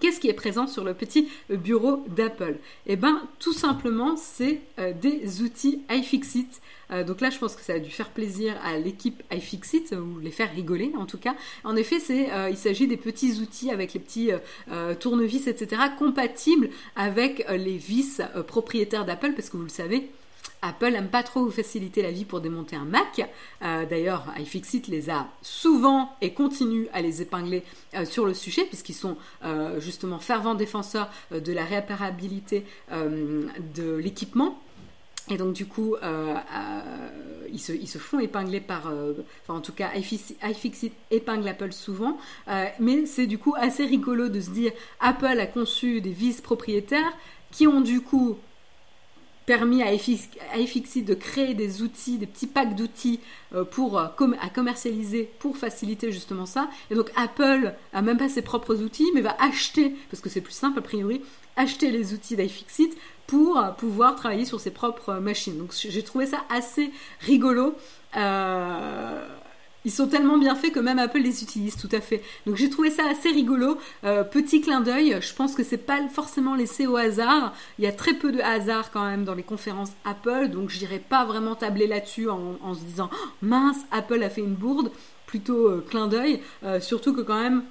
[0.00, 2.58] Qu'est-ce qui est présent sur le petit bureau d'Apple?
[2.86, 4.60] Eh bien, tout simplement, c'est
[5.00, 8.78] des outils iFixit euh, donc là, je pense que ça a dû faire plaisir à
[8.78, 11.34] l'équipe iFixit, ou les faire rigoler en tout cas.
[11.64, 14.30] En effet, euh, il s'agit des petits outils avec les petits
[14.70, 20.10] euh, tournevis, etc., compatibles avec les vis propriétaires d'Apple, parce que vous le savez,
[20.66, 23.28] Apple n'aime pas trop vous faciliter la vie pour démonter un Mac.
[23.60, 27.62] D'ailleurs, iFixit les a souvent et continue à les épingler
[28.04, 29.16] sur le sujet, puisqu'ils sont
[29.78, 34.58] justement fervents défenseurs de la réapparabilité de l'équipement.
[35.30, 39.72] Et donc du coup, euh, euh, ils, se, font épingler par, euh, enfin en tout
[39.72, 42.18] cas, iFixit épingle Apple souvent,
[42.78, 47.12] mais c'est du coup assez rigolo de se dire Apple a conçu des vis propriétaires
[47.50, 48.36] qui ont du coup
[49.46, 53.20] permis à iFixit de créer des outils, des petits packs d'outils
[53.70, 54.14] pour à
[54.54, 56.68] commercialiser pour faciliter justement ça.
[56.90, 60.40] Et donc Apple a même pas ses propres outils, mais va acheter, parce que c'est
[60.40, 61.20] plus simple a priori,
[61.56, 65.58] acheter les outils d'iFixit pour pouvoir travailler sur ses propres machines.
[65.58, 66.90] Donc j'ai trouvé ça assez
[67.20, 67.74] rigolo.
[68.16, 69.26] Euh,
[69.84, 72.22] ils sont tellement bien faits que même Apple les utilise, tout à fait.
[72.46, 73.78] Donc j'ai trouvé ça assez rigolo.
[74.04, 77.54] Euh, petit clin d'œil, je pense que c'est pas forcément laissé au hasard.
[77.78, 80.78] Il y a très peu de hasard quand même dans les conférences Apple, donc je
[80.78, 84.90] dirais pas vraiment tabler là-dessus en, se disant oh, mince, Apple a fait une bourde.
[85.26, 86.40] Plutôt euh, clin d'œil,
[86.80, 87.64] surtout que quand même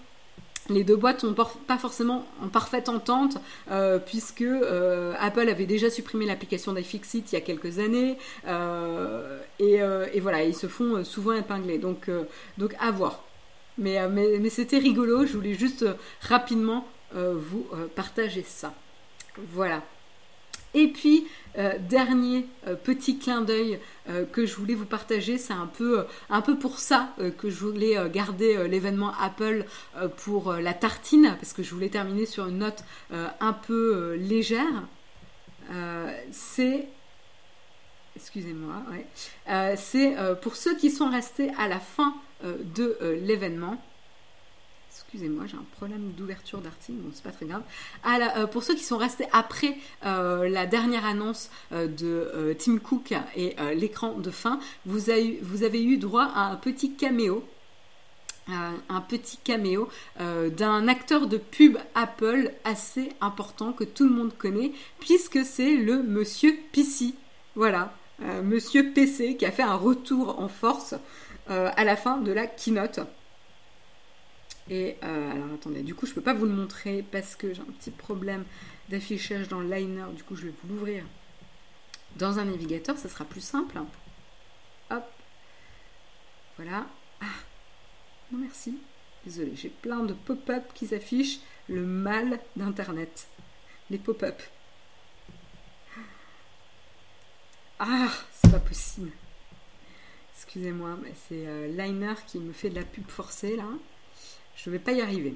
[0.70, 3.38] les deux boîtes sont pas forcément en parfaite entente
[3.70, 9.39] euh, puisque euh, Apple avait déjà supprimé l'application d'iFixit il y a quelques années euh,
[9.59, 11.78] et, voilà ils se font souvent épingler.
[11.78, 12.09] Donc
[12.57, 13.24] donc à voir.
[13.78, 15.26] Mais, mais c'était rigolo.
[15.26, 15.86] Je voulais juste
[16.22, 18.74] rapidement vous partager ça.
[19.51, 19.82] Voilà
[20.74, 25.53] et puis, euh, dernier euh, petit clin d'œil euh, que je voulais vous partager, c'est
[25.53, 29.65] un peu, un peu pour ça que je voulais garder l'événement Apple
[30.17, 34.84] pour la tartine, parce que je voulais terminer sur une note un peu légère.
[36.32, 36.88] c'est
[38.15, 38.84] excusez-moi,
[39.76, 43.82] c'est pour ceux qui sont restés à la fin de l'événement.
[45.14, 47.61] Excusez-moi, j'ai un problème d'ouverture d'article, bon, c'est pas très grave.
[48.07, 53.14] Euh, pour ceux qui sont restés après euh, la dernière annonce euh, de Tim Cook
[53.36, 57.43] et l'écran de fin, vous avez, vous avez, eu droit à un petit caméo.
[58.47, 59.88] un petit caméo
[60.20, 66.01] d'un acteur de pub Apple assez important que tout le monde connaît, puisque c'est le
[66.01, 67.14] monsieur PC.
[67.53, 67.93] Voilà,
[68.43, 70.95] monsieur PC qui a fait un retour en force
[71.47, 72.99] à la fin de la keynote.
[74.70, 77.61] Et euh, alors attendez, du coup je peux pas vous le montrer parce que j'ai
[77.61, 78.45] un petit problème
[78.89, 80.05] d'affichage dans le liner.
[80.16, 81.03] Du coup je vais vous l'ouvrir
[82.16, 83.80] dans un navigateur, ça sera plus simple.
[84.89, 85.03] Hop,
[86.57, 86.86] voilà.
[87.22, 87.26] Ah,
[88.32, 88.78] non merci.
[89.26, 91.39] Désolé, j'ai plein de pop-up qui s'affichent.
[91.70, 93.28] Le mal d'Internet.
[93.89, 94.41] Les pop-up.
[97.80, 99.11] Ah, c'est pas possible.
[100.36, 103.68] Excusez-moi, mais c'est euh, Liner qui me fait de la pub forcée là.
[104.55, 105.35] Je ne vais pas y arriver.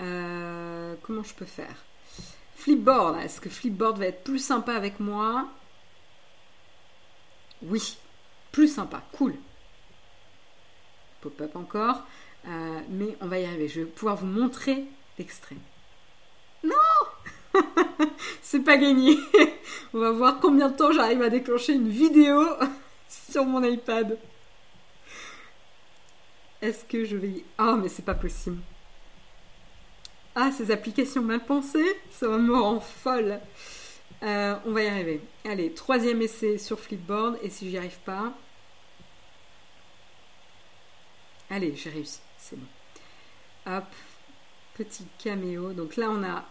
[0.00, 1.84] Euh, comment je peux faire?
[2.54, 5.48] Flipboard, est-ce que Flipboard va être plus sympa avec moi?
[7.62, 7.98] Oui,
[8.52, 9.34] plus sympa, cool.
[11.20, 12.02] Pop-up encore.
[12.46, 13.68] Euh, mais on va y arriver.
[13.68, 14.84] Je vais pouvoir vous montrer
[15.18, 15.56] l'extrait.
[16.62, 16.74] Non
[18.42, 19.18] C'est pas gagné.
[19.94, 22.44] on va voir combien de temps j'arrive à déclencher une vidéo
[23.08, 24.18] sur mon iPad.
[26.66, 27.44] Est-ce que je vais...
[27.58, 28.60] Ah, oh, mais c'est pas possible.
[30.34, 33.38] Ah, ces applications mal pensées, ça me rend folle.
[34.24, 35.20] Euh, on va y arriver.
[35.44, 38.32] Allez, troisième essai sur Flipboard, et si j'y arrive pas...
[41.50, 42.66] Allez, j'ai réussi, c'est bon.
[43.68, 43.86] Hop,
[44.74, 45.72] petit caméo.
[45.72, 46.44] Donc là, on a...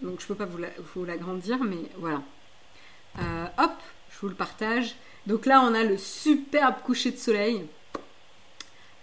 [0.00, 2.22] Donc je peux pas vous l'agrandir, mais voilà.
[3.18, 3.76] Euh, hop,
[4.12, 4.96] je vous le partage.
[5.28, 7.66] Donc là, on a le superbe coucher de soleil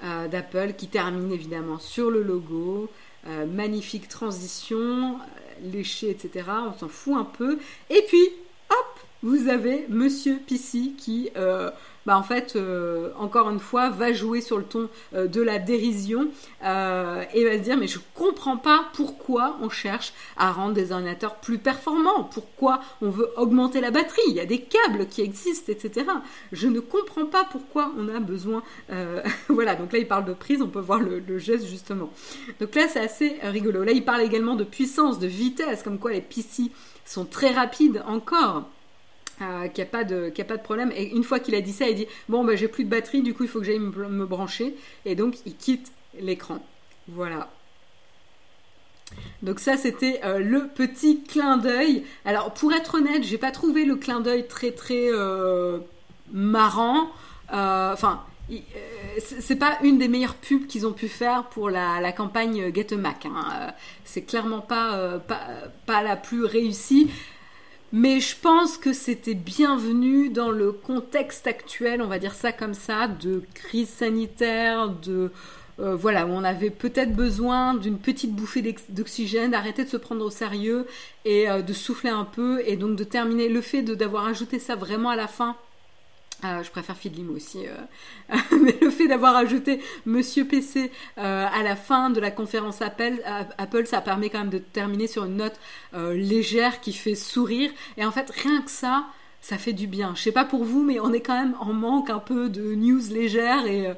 [0.04, 2.90] euh, d'Apple qui termine évidemment sur le logo.
[3.28, 6.50] Euh, magnifique transition, euh, léché, etc.
[6.68, 7.60] On s'en fout un peu.
[7.92, 8.28] Et puis,
[8.72, 11.30] hop, vous avez Monsieur PC qui
[12.06, 15.58] bah en fait, euh, encore une fois, va jouer sur le ton euh, de la
[15.58, 16.28] dérision
[16.64, 20.92] euh, et va se dire mais je comprends pas pourquoi on cherche à rendre des
[20.92, 25.22] ordinateurs plus performants, pourquoi on veut augmenter la batterie, il y a des câbles qui
[25.22, 26.06] existent, etc.
[26.52, 28.62] Je ne comprends pas pourquoi on a besoin.
[29.50, 32.12] voilà, donc là il parle de prise, on peut voir le, le geste justement.
[32.60, 33.84] Donc là c'est assez rigolo.
[33.84, 36.72] Là il parle également de puissance, de vitesse, comme quoi les PC
[37.06, 38.70] sont très rapides encore.
[39.38, 40.32] Qu'il n'y a, pas de,
[40.64, 40.92] problème.
[40.96, 43.22] Et une fois qu'il a dit ça, il dit Bon, bah, j'ai plus de batterie,
[43.22, 44.76] du coup, il faut que j'aille me, brancher.
[45.06, 46.60] Et donc, il quitte l'écran.
[47.08, 47.50] Voilà.
[49.44, 52.04] Donc ça c'était euh, le petit clin d'œil.
[52.26, 55.78] Alors pour être honnête, j'ai pas trouvé le clin d'œil très très euh,
[56.34, 57.12] marrant.
[57.54, 58.24] Euh, enfin,
[59.20, 62.98] c'est pas une des meilleures pubs qu'ils ont pu faire pour la, campagne Get a
[62.98, 63.26] Mac.
[63.28, 63.74] Hein.
[64.04, 65.20] C'est clairement pas,
[65.86, 67.12] pas la plus réussie.
[67.94, 72.74] Mais je pense que c'était bienvenu dans le contexte actuel, on va dire ça comme
[72.74, 75.32] ça, de crise sanitaire, de
[75.80, 80.24] euh, voilà, où on avait peut-être besoin d'une petite bouffée d'oxygène, d'arrêter de se prendre
[80.24, 80.88] au sérieux
[81.26, 84.76] et euh, de souffler un peu et donc de terminer le fait d'avoir ajouté ça
[84.76, 85.56] vraiment à la fin.
[86.44, 87.60] Euh, je préfère Fidlim aussi,
[88.62, 94.02] mais le fait d'avoir ajouté Monsieur PC à la fin de la conférence Apple, ça
[94.02, 95.60] permet quand même de terminer sur une note
[95.94, 97.72] légère qui fait sourire.
[97.98, 99.06] Et en fait, rien que ça,
[99.46, 100.14] ça fait du bien.
[100.16, 102.74] Je sais pas pour vous, mais on est quand même en manque un peu de
[102.74, 103.94] news légères et euh,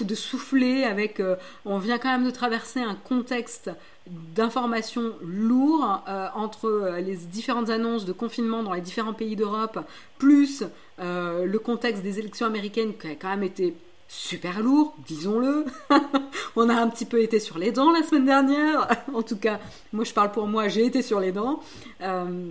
[0.00, 1.18] de souffler avec.
[1.18, 3.68] Euh, on vient quand même de traverser un contexte
[4.06, 9.80] d'informations lourd euh, entre les différentes annonces de confinement dans les différents pays d'Europe,
[10.18, 10.62] plus
[10.98, 13.74] le contexte des élections américaines qui a quand même été
[14.08, 15.64] super lourd, disons-le.
[16.56, 18.88] on a un petit peu été sur les dents la semaine dernière.
[19.14, 19.60] en tout cas,
[19.92, 21.60] moi je parle pour moi, j'ai été sur les dents.
[22.02, 22.48] Euh,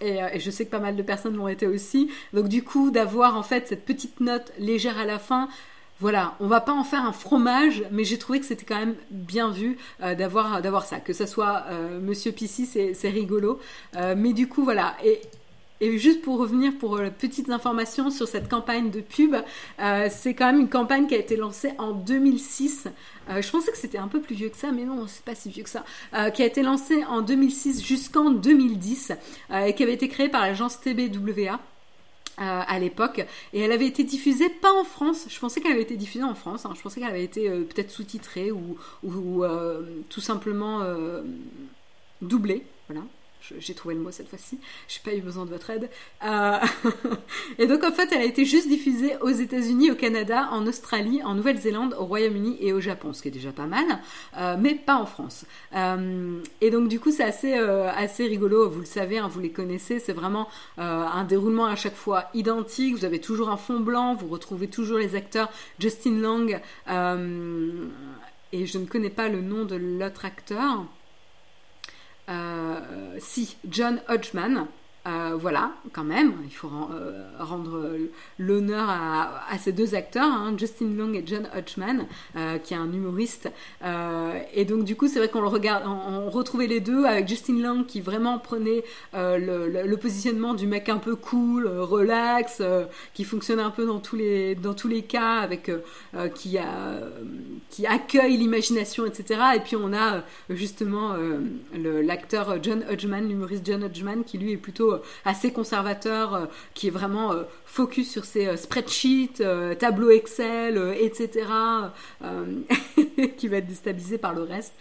[0.00, 2.10] et, je sais que pas mal de personnes l'ont été aussi.
[2.32, 5.48] Donc du coup, d'avoir en fait cette petite note légère à la fin,
[6.00, 8.96] voilà, on va pas en faire un fromage, mais j'ai trouvé que c'était quand même
[9.12, 13.60] bien vu euh, d'avoir d'avoir ça, que ce soit euh, Monsieur Pissi, c'est rigolo.
[14.16, 14.96] mais du coup, voilà.
[15.04, 15.20] Et
[15.82, 19.34] et juste pour revenir pour euh, petites informations sur cette campagne de pub,
[19.80, 22.86] euh, c'est quand même une campagne qui a été lancée en 2006.
[23.28, 25.34] Euh, je pensais que c'était un peu plus vieux que ça, mais non, c'est pas
[25.34, 25.84] si vieux que ça.
[26.30, 29.12] qui a été lancée en 2006 jusqu'en 2010
[29.66, 31.58] et qui avait été créée par l'agence TBWA.
[32.38, 35.96] à l'époque et elle avait été diffusée pas en France je pensais qu'elle avait été
[35.96, 36.72] diffusée en France hein.
[36.74, 39.44] je pensais qu'elle avait été peut-être sous-titrée ou, ou
[40.08, 40.80] tout simplement
[42.22, 43.04] doublée voilà
[43.58, 45.90] j'ai trouvé le mot cette fois-ci, je n'ai pas eu besoin de votre aide.
[46.24, 46.58] Euh,
[47.58, 51.22] et donc en fait, elle a été juste diffusée aux États-Unis, au Canada, en Australie,
[51.24, 53.84] en Nouvelle-Zélande, au Royaume-Uni et au Japon, ce qui est déjà pas mal,
[54.38, 55.44] euh, mais pas en France.
[55.74, 59.50] Euh, et donc du coup, c'est assez, assez rigolo, vous le savez, hein, vous les
[59.50, 64.14] connaissez, c'est vraiment un déroulement à chaque fois identique, vous avez toujours un fond blanc,
[64.14, 66.46] vous retrouvez toujours les acteurs Justin Long,
[68.52, 70.84] et je ne connais pas le nom de l'autre acteur.
[72.28, 74.66] Euh, si John Hodgman,
[75.04, 77.90] euh, voilà, quand même, il faut euh, rendre
[78.38, 82.06] l'honneur à, ces deux acteurs, hein, Justin Long et John Hodgman,
[82.62, 83.50] qui est un humoriste.
[84.54, 87.60] et donc du coup, c'est vrai qu'on le regarde, on, retrouvait les deux avec Justin
[87.60, 92.62] Long qui vraiment prenait le, positionnement du mec un peu cool, relax,
[93.12, 95.70] qui fonctionnait un peu dans tous les dans tous les cas, avec
[96.34, 96.58] qui
[97.86, 99.40] accueille l'imagination, etc.
[99.56, 101.16] Et puis on a justement
[101.74, 106.88] l'acteur John Hodgman, l'humoriste John Hodgman, qui lui est plutôt euh, assez conservateur, euh, qui
[106.88, 109.42] est vraiment euh, focus sur ses spreadsheets,
[109.78, 111.46] tableaux Excel, etc.,
[113.36, 114.74] qui va être déstabilisé par le reste.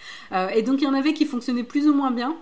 [0.54, 2.36] et donc il y en avait qui fonctionnaient plus ou moins bien.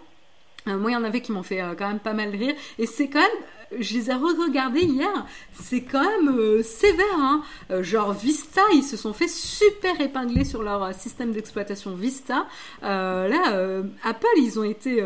[0.65, 2.55] moi, il y en avait qui m'ont fait quand même pas mal rire.
[2.79, 7.05] Et c'est quand même je les ai re-regardés hier, c'est quand même sévère.
[7.17, 7.43] Hein.
[7.81, 12.47] genre Vista, ils se sont fait super épingler sur leur système d'exploitation Vista.
[12.81, 15.03] là, Apple, ils ont été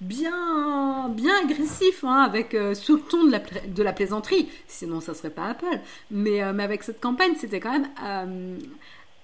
[0.00, 4.48] bien, bien agressif, hein, avec euh, sous le ton de la, plaisanterie.
[4.66, 5.80] Sinon, ça serait pas Apple.
[6.10, 8.58] Mais, euh, mais avec cette campagne, c'était quand même euh,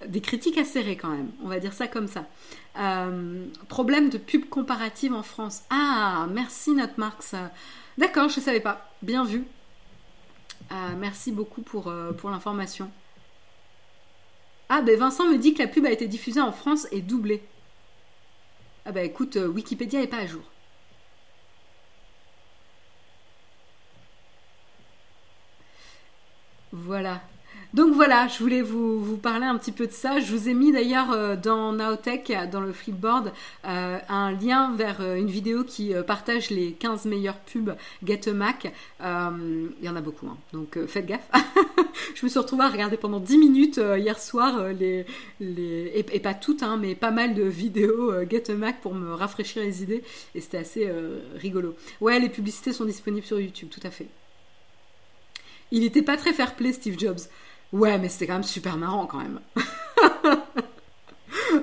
[0.07, 1.31] des critiques acérées quand même.
[1.43, 2.27] On va dire ça comme ça.
[3.69, 5.63] problème de pub comparative en France.
[5.71, 6.95] Ah, merci notre.
[7.99, 8.91] D'accord, je ne savais pas.
[9.03, 9.45] Bien vu.
[10.99, 12.91] merci beaucoup pour, pour l'information.
[14.69, 17.43] Ah, ben Vincent me dit que la pub a été diffusée en France et doublée.
[18.85, 20.43] Ah ben écoute, Wikipédia n'est pas à jour.
[26.85, 27.23] Voilà.
[27.75, 30.21] Donc voilà, je voulais vous, parler un petit peu de ça.
[30.21, 33.33] Je vous ai mis d'ailleurs euh, dans Naotech, dans le Flipboard,
[33.67, 38.33] euh, un lien vers euh, une vidéo qui partage les 15 meilleures pubs Get a
[38.33, 38.73] Mac.
[39.01, 40.37] Il y en a beaucoup, hein.
[40.53, 41.29] donc faites gaffe.
[42.15, 45.05] je me suis retrouvée à regarder pendant 10 minutes hier soir, les,
[45.41, 49.63] et, pas toutes, hein, mais pas mal de vidéos Get a Mac pour me rafraîchir
[49.63, 50.03] les idées,
[50.35, 50.91] et c'était assez
[51.35, 51.75] rigolo.
[52.01, 54.07] Ouais, les publicités sont disponibles sur YouTube, tout à fait.
[55.71, 57.19] Il n'était pas très fair-play, Steve Jobs.
[57.73, 59.41] Ouais, mais c'était quand même super marrant quand même.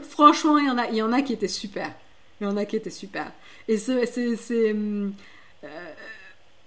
[0.09, 1.93] Franchement, il y, en a, il y en a qui étaient super.
[2.39, 3.31] Il y en a qui étaient super.
[3.67, 4.11] Et c'est.
[4.51, 5.09] Euh,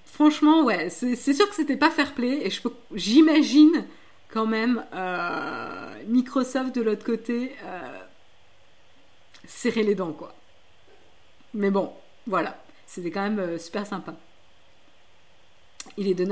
[0.05, 2.47] franchement, ouais, c'est sûr que c'était pas fair-play.
[2.47, 2.51] Et
[2.95, 3.84] j'imagine
[4.28, 7.53] quand même euh, Microsoft de l'autre côté,
[9.47, 10.34] serrer les dents, quoi.
[11.55, 11.93] Mais bon,
[12.26, 14.16] voilà, c'était quand même super sympa.
[15.97, 16.24] Il est de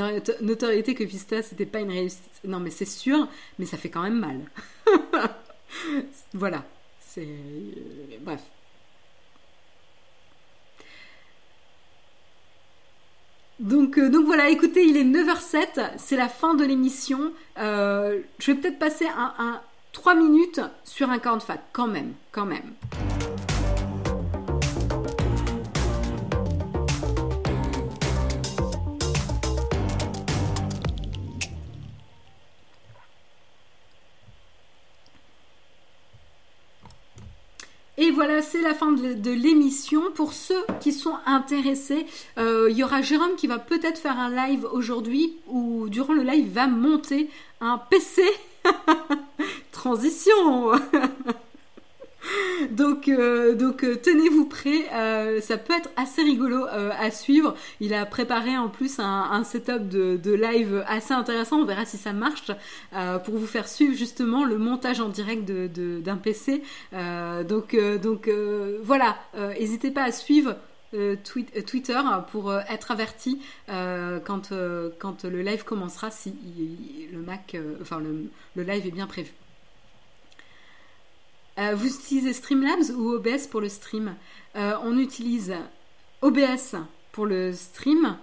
[0.42, 2.40] notoriété que Vista, c'était pas une réussite.
[2.44, 3.28] Non, mais c'est sûr,
[3.58, 4.40] mais ça fait quand même mal.
[6.34, 6.64] voilà,
[7.00, 7.28] c'est.
[8.20, 8.40] Bref.
[13.60, 17.32] Donc, euh, donc voilà, écoutez, il est 9h07, c'est la fin de l'émission.
[17.58, 19.60] Euh, je vais peut-être passer un, un
[19.92, 22.74] 3 minutes sur un corn fat, quand même, quand même.
[37.96, 40.02] Et voilà, c'est la fin de, l'émission.
[40.14, 42.06] Pour ceux qui sont intéressés,
[42.38, 46.22] euh, il y aura Jérôme qui va peut-être faire un live aujourd'hui ou durant le
[46.22, 47.30] live va monter
[47.60, 48.22] un PC.
[49.72, 50.72] Transition
[52.70, 57.54] donc, euh, euh, tenez-vous prêts, euh, ça peut être assez rigolo à suivre.
[57.80, 61.58] Il a préparé en plus un, setup de, live assez intéressant.
[61.58, 62.50] On verra si ça marche
[63.24, 66.62] pour vous faire suivre justement le montage en direct d'un PC.
[67.48, 67.76] donc,
[68.82, 69.16] voilà,
[69.58, 70.56] n'hésitez pas à suivre.
[71.66, 72.00] Twitter
[72.30, 74.52] pour être averti quand,
[74.98, 76.34] quand le live commencera si
[77.12, 79.32] le Mac, enfin le live est bien prévu.
[81.58, 84.16] Euh, vous utilisez Streamlabs ou OBS pour le stream
[84.56, 85.54] euh, On utilise
[86.20, 86.76] OBS
[87.12, 88.18] pour le stream.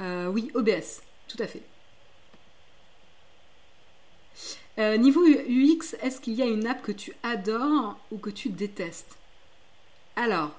[0.00, 1.62] Euh, oui, OBS, tout à fait.
[4.98, 9.16] niveau UX, est-ce qu'il y a une app que tu adores ou que tu détestes?
[10.16, 10.50] Alors,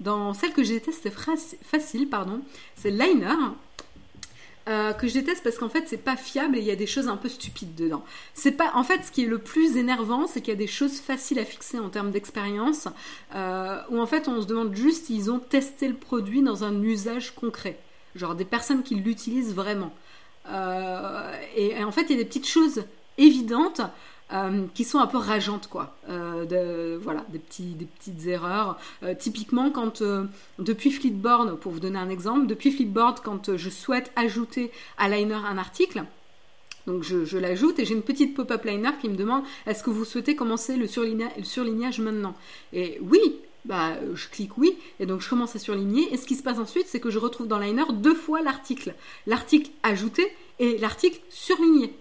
[0.00, 1.08] dans celle que je déteste,
[1.62, 2.40] facile, pardon.
[2.74, 3.54] C'est Liner.
[4.66, 6.86] Euh, que je déteste parce qu'en fait c'est pas fiable et il y a des
[6.86, 8.02] choses un peu stupides dedans.
[8.32, 10.66] C'est pas en fait ce qui est le plus énervant, c'est qu'il y a des
[10.66, 12.88] choses faciles à fixer en termes d'expérience
[13.34, 16.82] euh, où en fait on se demande juste s'ils ont testé le produit dans un
[16.82, 17.78] usage concret,
[18.16, 19.92] genre des personnes qui l'utilisent vraiment.
[20.48, 22.84] Euh, et, en fait il y a des petites choses
[23.18, 23.82] évidentes
[24.32, 25.94] euh, qui sont un peu rageantes, quoi.
[26.08, 28.78] Euh, voilà, des, petits, des petites erreurs.
[29.02, 30.02] Euh, typiquement, quand
[30.58, 35.34] depuis Flipboard, pour vous donner un exemple, depuis Flipboard, quand je souhaite ajouter à Liner
[35.34, 36.04] un article,
[36.86, 40.04] donc je, l'ajoute et j'ai une petite pop-up liner qui me demande est-ce que vous
[40.04, 42.34] souhaitez commencer le, surlignage maintenant?
[42.72, 43.20] Et oui,
[43.64, 46.12] bah, je clique oui, et donc je commence à surligner.
[46.12, 48.94] Et ce qui se passe ensuite, c'est que je retrouve dans Liner deux fois l'article.
[49.26, 50.26] L'article ajouté
[50.58, 51.94] et l'article surligné.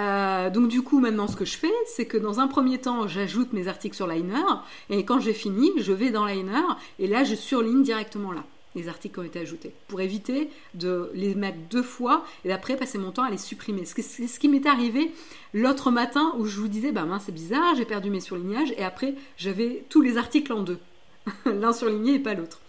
[0.00, 3.06] Euh, donc du coup, maintenant, ce que je fais, c'est que dans un premier temps,
[3.06, 4.44] j'ajoute mes articles sur Liner,
[4.88, 6.62] et quand j'ai fini, je vais dans Liner,
[6.98, 8.44] et là, je surligne directement là
[8.76, 12.76] les articles qui ont été ajoutés, pour éviter de les mettre deux fois et d'après
[12.76, 13.84] passer mon temps à les supprimer.
[13.84, 15.10] C'est ce qui m'est arrivé
[15.52, 18.84] l'autre matin où je vous disais, bah mince, c'est bizarre, j'ai perdu mes surlignages, et
[18.84, 20.78] après, j'avais tous les articles en deux,
[21.46, 22.60] l'un surligné et pas l'autre.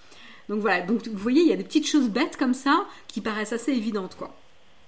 [0.49, 3.21] Donc voilà, donc vous voyez, il y a des petites choses bêtes comme ça qui
[3.21, 4.35] paraissent assez évidentes, quoi.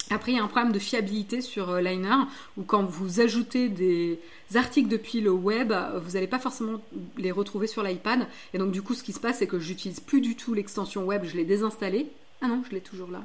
[0.09, 2.15] Après, il y a un problème de fiabilité sur euh, Liner,
[2.57, 4.19] où quand vous ajoutez des
[4.55, 6.81] articles depuis le web, euh, vous n'allez pas forcément
[7.17, 8.27] les retrouver sur l'iPad.
[8.53, 11.05] Et donc, du coup, ce qui se passe, c'est que j'utilise plus du tout l'extension
[11.05, 12.07] web, je l'ai désinstallée.
[12.41, 13.23] Ah non, je l'ai toujours là.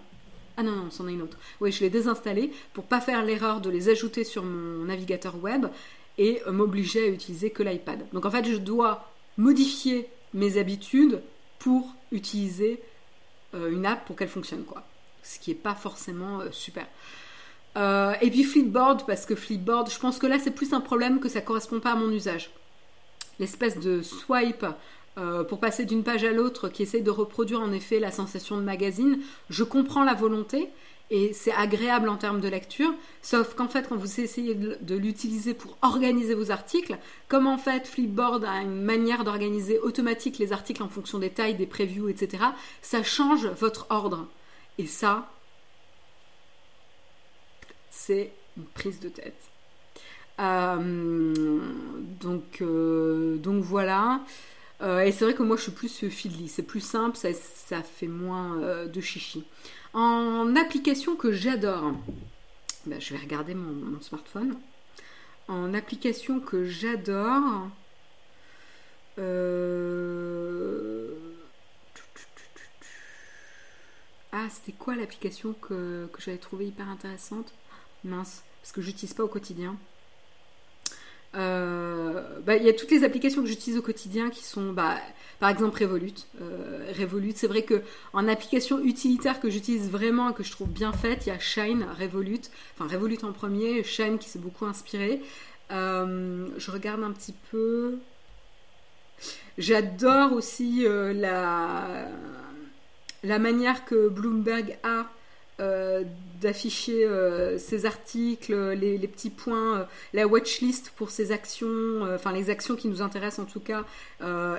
[0.57, 1.39] Ah non, non, c'en est une autre.
[1.61, 5.67] Oui, je l'ai désinstallée pour pas faire l'erreur de les ajouter sur mon navigateur web
[6.17, 8.07] et euh, m'obliger à utiliser que l'iPad.
[8.13, 11.23] Donc, en fait, je dois modifier mes habitudes
[11.59, 12.81] pour utiliser
[13.55, 14.85] une app pour qu'elle fonctionne, quoi
[15.29, 16.87] ce qui n'est pas forcément euh, super.
[17.77, 21.21] Euh, et puis Flipboard, parce que Flipboard, je pense que là c'est plus un problème
[21.21, 22.51] que ça correspond pas à mon usage.
[23.39, 24.67] L'espèce de swipe
[25.19, 28.57] euh, pour passer d'une page à l'autre qui essaie de reproduire en effet la sensation
[28.57, 29.21] de magazine,
[29.51, 30.71] je comprends la volonté
[31.11, 35.55] et c'est agréable en termes de lecture, sauf qu'en fait quand vous essayez de, l'utiliser
[35.55, 36.99] pour organiser vos articles,
[37.29, 41.55] comme en fait Flipboard a une manière d'organiser automatique les articles en fonction des tailles,
[41.55, 42.45] des previews, etc.,
[42.83, 44.27] ça change votre ordre.
[44.79, 45.29] Et ça,
[47.91, 49.49] c'est une prise de tête.
[50.41, 51.61] Euh,
[52.21, 54.21] donc, euh, donc voilà.
[54.81, 58.07] Euh, et c'est vrai que moi je suis plus Feedly, c'est plus simple, ça, fait
[58.07, 59.45] moins de chichi.
[59.93, 61.93] En application que j'adore,
[62.87, 64.55] ben, je vais regarder mon, smartphone.
[65.49, 67.69] En application que j'adore,
[74.33, 77.53] Ah, c'était quoi l'application que, j'avais trouvée hyper intéressante?
[78.05, 79.77] Mince, parce que j'utilise pas au quotidien.
[81.33, 84.99] bah, il y a toutes les applications que j'utilise au quotidien qui sont, bah,
[85.41, 86.13] par exemple, Revolut.
[86.99, 87.83] Revolut, c'est vrai que
[88.13, 91.39] en application utilitaire que j'utilise vraiment et que je trouve bien faite, il y a
[91.39, 92.43] Shine, Revolut,
[92.75, 95.23] enfin Revolut en premier, Shine qui s'est beaucoup inspiré.
[95.71, 97.99] je regarde un petit peu.
[99.57, 102.09] J'adore aussi la
[103.23, 105.07] la manière que Bloomberg a
[105.61, 106.05] euh,
[106.41, 112.49] d'afficher euh, ses articles, les, petits points, euh, la watchlist pour ses actions, enfin les
[112.49, 113.85] actions qui nous intéressent en tout cas,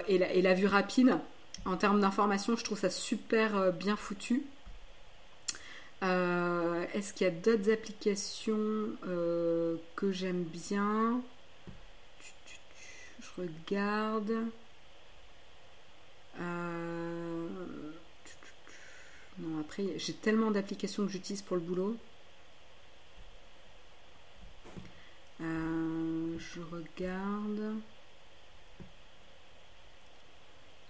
[0.09, 1.17] et la, vue rapide.
[1.63, 4.43] En termes d'information, je trouve ça super bien foutu.
[6.01, 8.89] Est-ce qu'il y a d'autres applications
[9.95, 11.21] que j'aime bien?
[13.21, 14.33] Je regarde.
[19.39, 21.95] Non, après, j'ai tellement d'applications que j'utilise pour le boulot.
[25.41, 27.79] Euh, je regarde.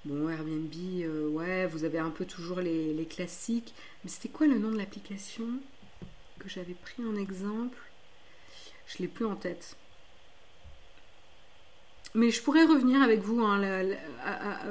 [0.06, 0.74] Bon, Airbnb,
[1.04, 3.74] euh, ouais, vous avez un peu toujours les, classiques.
[4.04, 5.46] Mais c'était quoi le nom de l'application
[6.40, 7.78] que j'avais pris en exemple?
[8.88, 9.76] Je l'ai plus en tête.
[12.16, 13.42] Mais je pourrais revenir avec vous.
[13.42, 13.62] Hein,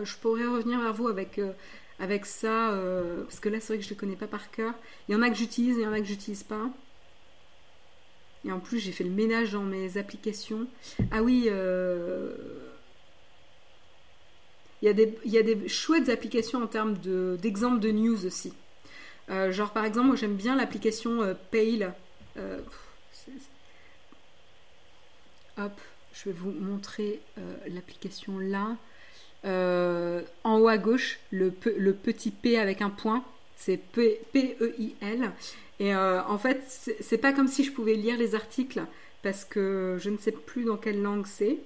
[0.03, 1.53] je pourrais revenir vers vous avec euh,
[1.99, 4.51] avec ça, euh, parce que là c'est vrai que je ne les connais pas par
[4.51, 4.75] cœur.
[5.09, 6.71] Il y en a que j'utilise il y en a que j'utilise pas.
[8.45, 10.67] Et en plus j'ai fait le ménage dans mes applications.
[11.11, 12.33] Ah oui, euh,
[14.81, 16.97] il, y a des, il y a des chouettes applications en termes
[17.37, 18.53] d'exemples de, news aussi.
[19.31, 21.95] Euh, genre par exemple, moi j'aime bien l'application Pale.
[25.57, 25.81] hop,
[26.13, 27.21] je vais vous montrer
[27.67, 28.77] l'application là.
[29.45, 33.25] Euh, en haut à gauche, le, petit P avec un point,
[33.57, 35.33] c'est P-E-I-L.
[35.81, 36.63] Et euh, en fait,
[37.01, 38.83] c'est pas comme si je pouvais lire les articles
[39.23, 41.59] parce que je ne sais plus dans quelle langue c'est.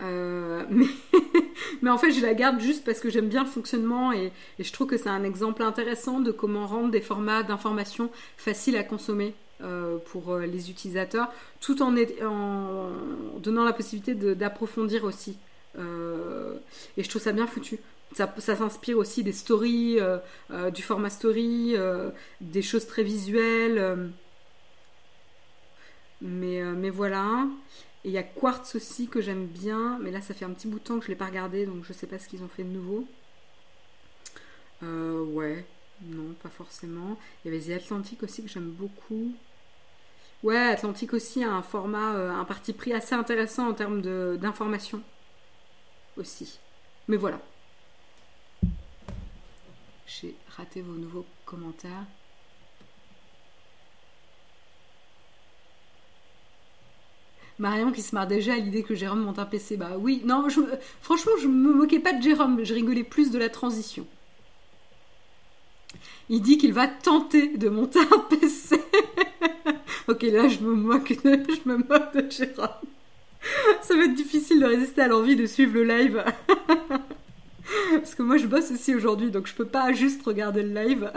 [0.00, 0.64] Euh,
[1.82, 4.72] mais, en fait, je la garde juste parce que j'aime bien le fonctionnement et, je
[4.72, 9.34] trouve que c'est un exemple intéressant de comment rendre des formats d'information faciles à consommer
[10.06, 11.28] pour les utilisateurs,
[11.60, 11.92] tout en,
[13.40, 15.36] donnant la possibilité d'approfondir aussi
[15.78, 17.78] et je trouve ça bien foutu.
[18.12, 20.18] Ça, s'inspire aussi des stories, euh,
[20.50, 21.76] euh, du format story,
[22.40, 24.10] des choses très visuelles.
[26.20, 27.46] mais, mais voilà.
[28.04, 30.68] Et il y a Quartz aussi que j'aime bien, mais là ça fait un petit
[30.68, 32.28] bout de temps que je ne l'ai pas regardé, donc je ne sais pas ce
[32.28, 33.06] qu'ils ont fait de nouveau.
[34.82, 35.64] ouais,
[36.02, 37.18] non, pas forcément.
[37.44, 39.32] Il y avait The Atlantic aussi que j'aime beaucoup.
[40.42, 44.00] Ouais, Atlantic aussi a un format, un parti pris assez intéressant en termes
[44.38, 45.02] d'information
[47.08, 47.40] Mais voilà.
[50.06, 52.06] J'ai raté vos nouveaux commentaires.
[57.58, 59.76] Marion qui se marre déjà à l'idée que Jérôme monte un PC.
[59.76, 60.46] Bah oui, non,
[61.02, 64.06] franchement, je me moquais pas de Jérôme, je rigolais plus de la transition.
[66.30, 68.80] Il dit qu'il va tenter de monter un PC.
[70.08, 72.68] ok, là, je me moque de Jérôme.
[73.82, 76.24] Ça va être difficile de résister à l'envie de suivre le live.
[77.92, 81.12] Parce que moi je bosse aussi aujourd'hui, donc je peux pas juste regarder le live.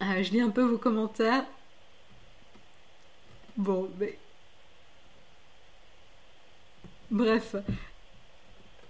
[0.00, 1.44] Ah, je lis un peu vos commentaires.
[3.56, 4.18] Bon, mais.
[7.10, 7.56] Bref.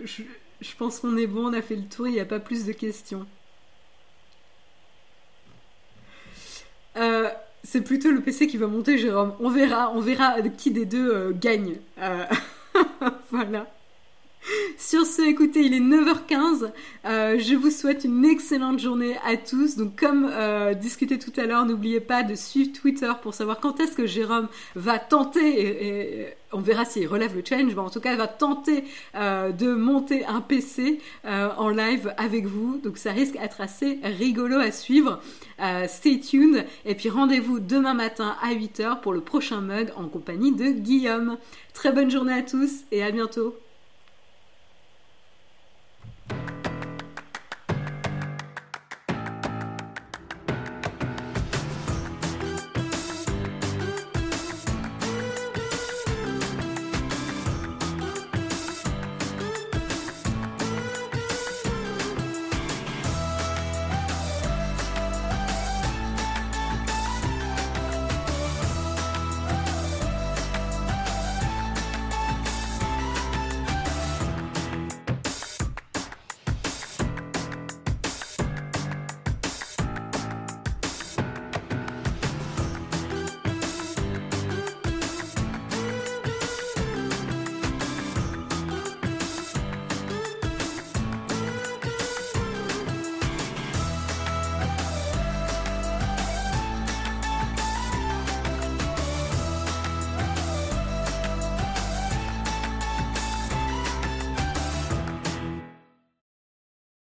[0.00, 0.22] Je,
[0.60, 2.64] je pense qu'on est bon, on a fait le tour, il n'y a pas plus
[2.64, 3.26] de questions.
[6.96, 7.30] Euh,
[7.66, 9.34] c'est plutôt le PC qui va monter, Jérôme.
[9.40, 11.76] On verra, on verra qui des deux euh, gagne.
[12.00, 12.24] Euh,
[13.30, 13.66] voilà.
[14.78, 16.70] Sur ce, écoutez, il est 9h15.
[17.06, 19.76] Euh, je vous souhaite une excellente journée à tous.
[19.76, 23.80] Donc, comme euh, discuté tout à l'heure, n'oubliez pas de suivre Twitter pour savoir quand
[23.80, 28.00] est-ce que Jérôme va tenter, et, on verra s'il relève le challenge, mais en tout
[28.00, 32.78] cas, il va tenter euh, de monter un PC en live avec vous.
[32.78, 35.20] Donc, ça risque d'être assez rigolo à suivre.
[35.88, 36.64] stay tuned.
[36.84, 41.38] Et puis, rendez-vous demain matin à 8h pour le prochain mug en compagnie de Guillaume.
[41.74, 43.56] Très bonne journée à tous et à bientôt.
[46.28, 46.65] Bye.